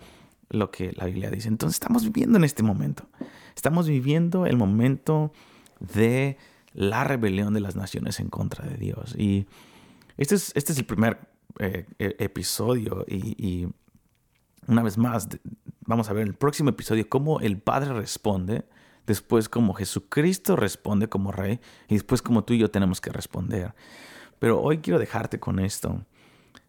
lo 0.49 0.71
que 0.71 0.93
la 0.93 1.05
Biblia 1.05 1.29
dice. 1.29 1.47
Entonces 1.47 1.75
estamos 1.75 2.03
viviendo 2.03 2.37
en 2.37 2.43
este 2.43 2.63
momento. 2.63 3.07
Estamos 3.55 3.87
viviendo 3.87 4.45
el 4.45 4.57
momento 4.57 5.31
de 5.79 6.37
la 6.73 7.03
rebelión 7.03 7.53
de 7.53 7.59
las 7.59 7.75
naciones 7.75 8.19
en 8.19 8.29
contra 8.29 8.65
de 8.65 8.77
Dios. 8.77 9.15
Y 9.17 9.47
este 10.17 10.35
es, 10.35 10.51
este 10.55 10.73
es 10.73 10.79
el 10.79 10.85
primer 10.85 11.19
eh, 11.59 11.85
e, 11.97 12.15
episodio 12.19 13.03
y, 13.07 13.67
una 14.67 14.83
vez 14.83 14.97
más 14.97 15.29
vamos 15.85 16.09
a 16.09 16.13
ver 16.13 16.23
en 16.23 16.27
el 16.27 16.33
próximo 16.33 16.69
episodio 16.69 17.07
cómo 17.07 17.39
el 17.39 17.57
Padre 17.57 17.93
responde, 17.93 18.65
después 19.07 19.49
cómo 19.49 19.73
Jesucristo 19.73 20.55
responde 20.55 21.09
como 21.09 21.31
rey 21.31 21.59
y 21.87 21.95
después 21.95 22.21
cómo 22.21 22.43
tú 22.43 22.53
y 22.53 22.59
yo 22.59 22.69
tenemos 22.69 23.01
que 23.01 23.09
responder. 23.09 23.73
Pero 24.37 24.61
hoy 24.61 24.79
quiero 24.79 24.99
dejarte 24.99 25.39
con 25.39 25.59
esto. 25.59 26.05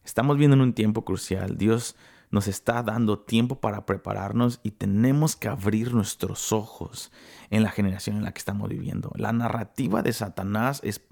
Estamos 0.05 0.38
viendo 0.38 0.55
en 0.55 0.62
un 0.62 0.72
tiempo 0.72 1.05
crucial. 1.05 1.59
Dios 1.59 1.96
nos 2.31 2.46
está 2.46 2.83
dando 2.83 3.18
tiempo 3.18 3.61
para 3.61 3.85
prepararnos 3.85 4.61
y 4.62 4.70
tenemos 4.70 5.37
que 5.37 5.48
abrir 5.48 5.94
nuestros 5.94 6.53
ojos 6.53 7.11
en 7.51 7.62
la 7.62 7.70
generación 7.70 8.16
en 8.16 8.24
la 8.24 8.33
que 8.33 8.38
estamos 8.38 8.68
viviendo. 8.68 9.12
La 9.16 9.33
narrativa 9.33 10.03
de 10.03 10.12
Satanás 10.12 10.81
es 10.85 11.03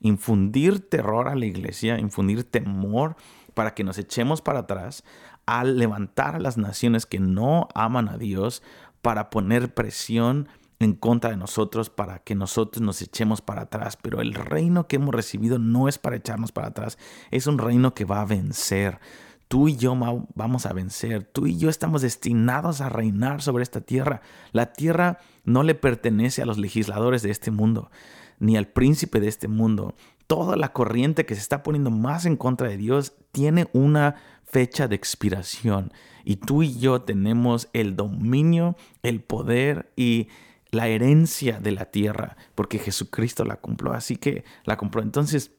infundir 0.00 0.88
terror 0.88 1.28
a 1.28 1.34
la 1.36 1.46
iglesia, 1.46 1.98
infundir 1.98 2.44
temor 2.44 3.16
para 3.54 3.74
que 3.74 3.84
nos 3.84 3.98
echemos 3.98 4.42
para 4.42 4.60
atrás, 4.60 5.02
al 5.46 5.78
levantar 5.78 6.34
a 6.34 6.40
las 6.40 6.58
naciones 6.58 7.06
que 7.06 7.20
no 7.20 7.68
aman 7.74 8.08
a 8.08 8.18
Dios, 8.18 8.62
para 9.06 9.30
poner 9.30 9.72
presión 9.72 10.48
en 10.80 10.94
contra 10.94 11.30
de 11.30 11.36
nosotros 11.36 11.90
para 11.90 12.18
que 12.18 12.34
nosotros 12.34 12.82
nos 12.82 13.00
echemos 13.02 13.40
para 13.40 13.62
atrás. 13.62 13.96
Pero 13.96 14.20
el 14.20 14.34
reino 14.34 14.88
que 14.88 14.96
hemos 14.96 15.14
recibido 15.14 15.60
no 15.60 15.86
es 15.86 15.96
para 15.96 16.16
echarnos 16.16 16.50
para 16.50 16.66
atrás, 16.66 16.98
es 17.30 17.46
un 17.46 17.58
reino 17.58 17.94
que 17.94 18.04
va 18.04 18.20
a 18.20 18.24
vencer. 18.24 18.98
Tú 19.46 19.68
y 19.68 19.76
yo 19.76 19.94
vamos 20.34 20.66
a 20.66 20.72
vencer. 20.72 21.22
Tú 21.22 21.46
y 21.46 21.56
yo 21.56 21.70
estamos 21.70 22.02
destinados 22.02 22.80
a 22.80 22.88
reinar 22.88 23.42
sobre 23.42 23.62
esta 23.62 23.80
tierra. 23.80 24.22
La 24.50 24.72
tierra 24.72 25.20
no 25.44 25.62
le 25.62 25.76
pertenece 25.76 26.42
a 26.42 26.46
los 26.46 26.58
legisladores 26.58 27.22
de 27.22 27.30
este 27.30 27.52
mundo, 27.52 27.92
ni 28.40 28.56
al 28.56 28.66
príncipe 28.66 29.20
de 29.20 29.28
este 29.28 29.46
mundo. 29.46 29.94
Toda 30.26 30.56
la 30.56 30.72
corriente 30.72 31.26
que 31.26 31.34
se 31.34 31.40
está 31.40 31.62
poniendo 31.62 31.90
más 31.90 32.26
en 32.26 32.36
contra 32.36 32.68
de 32.68 32.76
Dios 32.76 33.14
tiene 33.32 33.68
una 33.72 34.16
fecha 34.44 34.88
de 34.88 34.96
expiración. 34.96 35.92
Y 36.24 36.36
tú 36.36 36.62
y 36.62 36.78
yo 36.78 37.02
tenemos 37.02 37.68
el 37.72 37.94
dominio, 37.96 38.76
el 39.02 39.20
poder 39.20 39.92
y 39.96 40.28
la 40.70 40.88
herencia 40.88 41.60
de 41.60 41.72
la 41.72 41.86
tierra, 41.86 42.36
porque 42.54 42.78
Jesucristo 42.78 43.44
la 43.44 43.56
cumplió. 43.56 43.92
Así 43.92 44.16
que 44.16 44.44
la 44.64 44.76
compró. 44.76 45.02
Entonces, 45.02 45.52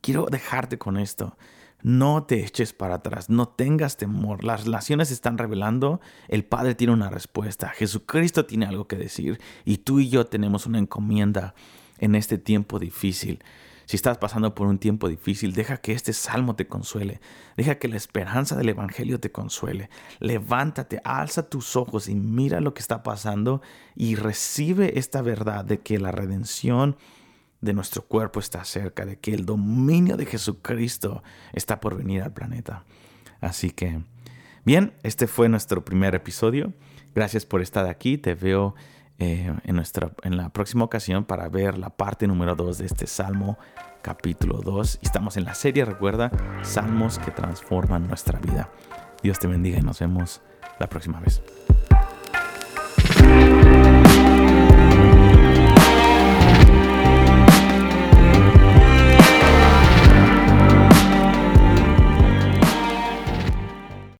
quiero 0.00 0.26
dejarte 0.30 0.78
con 0.78 0.96
esto. 0.96 1.36
No 1.82 2.22
te 2.22 2.44
eches 2.44 2.72
para 2.72 2.96
atrás, 2.96 3.28
no 3.28 3.48
tengas 3.48 3.96
temor. 3.96 4.44
Las 4.44 4.68
naciones 4.68 5.08
se 5.08 5.14
están 5.14 5.36
revelando, 5.36 6.00
el 6.28 6.44
Padre 6.44 6.76
tiene 6.76 6.92
una 6.92 7.10
respuesta, 7.10 7.70
Jesucristo 7.70 8.46
tiene 8.46 8.66
algo 8.66 8.86
que 8.86 8.96
decir 8.96 9.40
y 9.64 9.78
tú 9.78 9.98
y 9.98 10.08
yo 10.08 10.26
tenemos 10.26 10.66
una 10.66 10.78
encomienda 10.78 11.54
en 11.98 12.14
este 12.14 12.38
tiempo 12.38 12.78
difícil. 12.78 13.42
Si 13.92 13.96
estás 13.96 14.16
pasando 14.16 14.54
por 14.54 14.68
un 14.68 14.78
tiempo 14.78 15.06
difícil, 15.06 15.52
deja 15.52 15.76
que 15.76 15.92
este 15.92 16.14
salmo 16.14 16.56
te 16.56 16.66
consuele. 16.66 17.20
Deja 17.58 17.74
que 17.74 17.88
la 17.88 17.98
esperanza 17.98 18.56
del 18.56 18.70
Evangelio 18.70 19.20
te 19.20 19.30
consuele. 19.30 19.90
Levántate, 20.18 21.02
alza 21.04 21.50
tus 21.50 21.76
ojos 21.76 22.08
y 22.08 22.14
mira 22.14 22.62
lo 22.62 22.72
que 22.72 22.80
está 22.80 23.02
pasando 23.02 23.60
y 23.94 24.14
recibe 24.14 24.98
esta 24.98 25.20
verdad 25.20 25.66
de 25.66 25.80
que 25.80 25.98
la 25.98 26.10
redención 26.10 26.96
de 27.60 27.74
nuestro 27.74 28.00
cuerpo 28.00 28.40
está 28.40 28.64
cerca, 28.64 29.04
de 29.04 29.18
que 29.18 29.34
el 29.34 29.44
dominio 29.44 30.16
de 30.16 30.24
Jesucristo 30.24 31.22
está 31.52 31.78
por 31.78 31.94
venir 31.94 32.22
al 32.22 32.32
planeta. 32.32 32.86
Así 33.42 33.72
que, 33.72 34.00
bien, 34.64 34.94
este 35.02 35.26
fue 35.26 35.50
nuestro 35.50 35.84
primer 35.84 36.14
episodio. 36.14 36.72
Gracias 37.14 37.44
por 37.44 37.60
estar 37.60 37.86
aquí. 37.86 38.16
Te 38.16 38.34
veo 38.34 38.74
eh, 39.18 39.54
en, 39.64 39.76
nuestra, 39.76 40.12
en 40.22 40.36
la 40.36 40.48
próxima 40.48 40.84
ocasión 40.84 41.24
para 41.24 41.48
ver 41.48 41.78
la 41.78 41.90
parte 41.90 42.26
número 42.26 42.54
2 42.56 42.78
de 42.78 42.86
este 42.86 43.06
Salmo 43.06 43.58
capítulo 44.02 44.60
2. 44.62 44.98
Estamos 45.02 45.36
en 45.36 45.44
la 45.44 45.54
serie, 45.54 45.84
recuerda, 45.84 46.30
Salmos 46.62 47.18
que 47.18 47.30
transforman 47.30 48.08
nuestra 48.08 48.38
vida. 48.40 48.70
Dios 49.22 49.38
te 49.38 49.46
bendiga 49.46 49.78
y 49.78 49.82
nos 49.82 50.00
vemos 50.00 50.42
la 50.78 50.88
próxima 50.88 51.20
vez. 51.20 51.42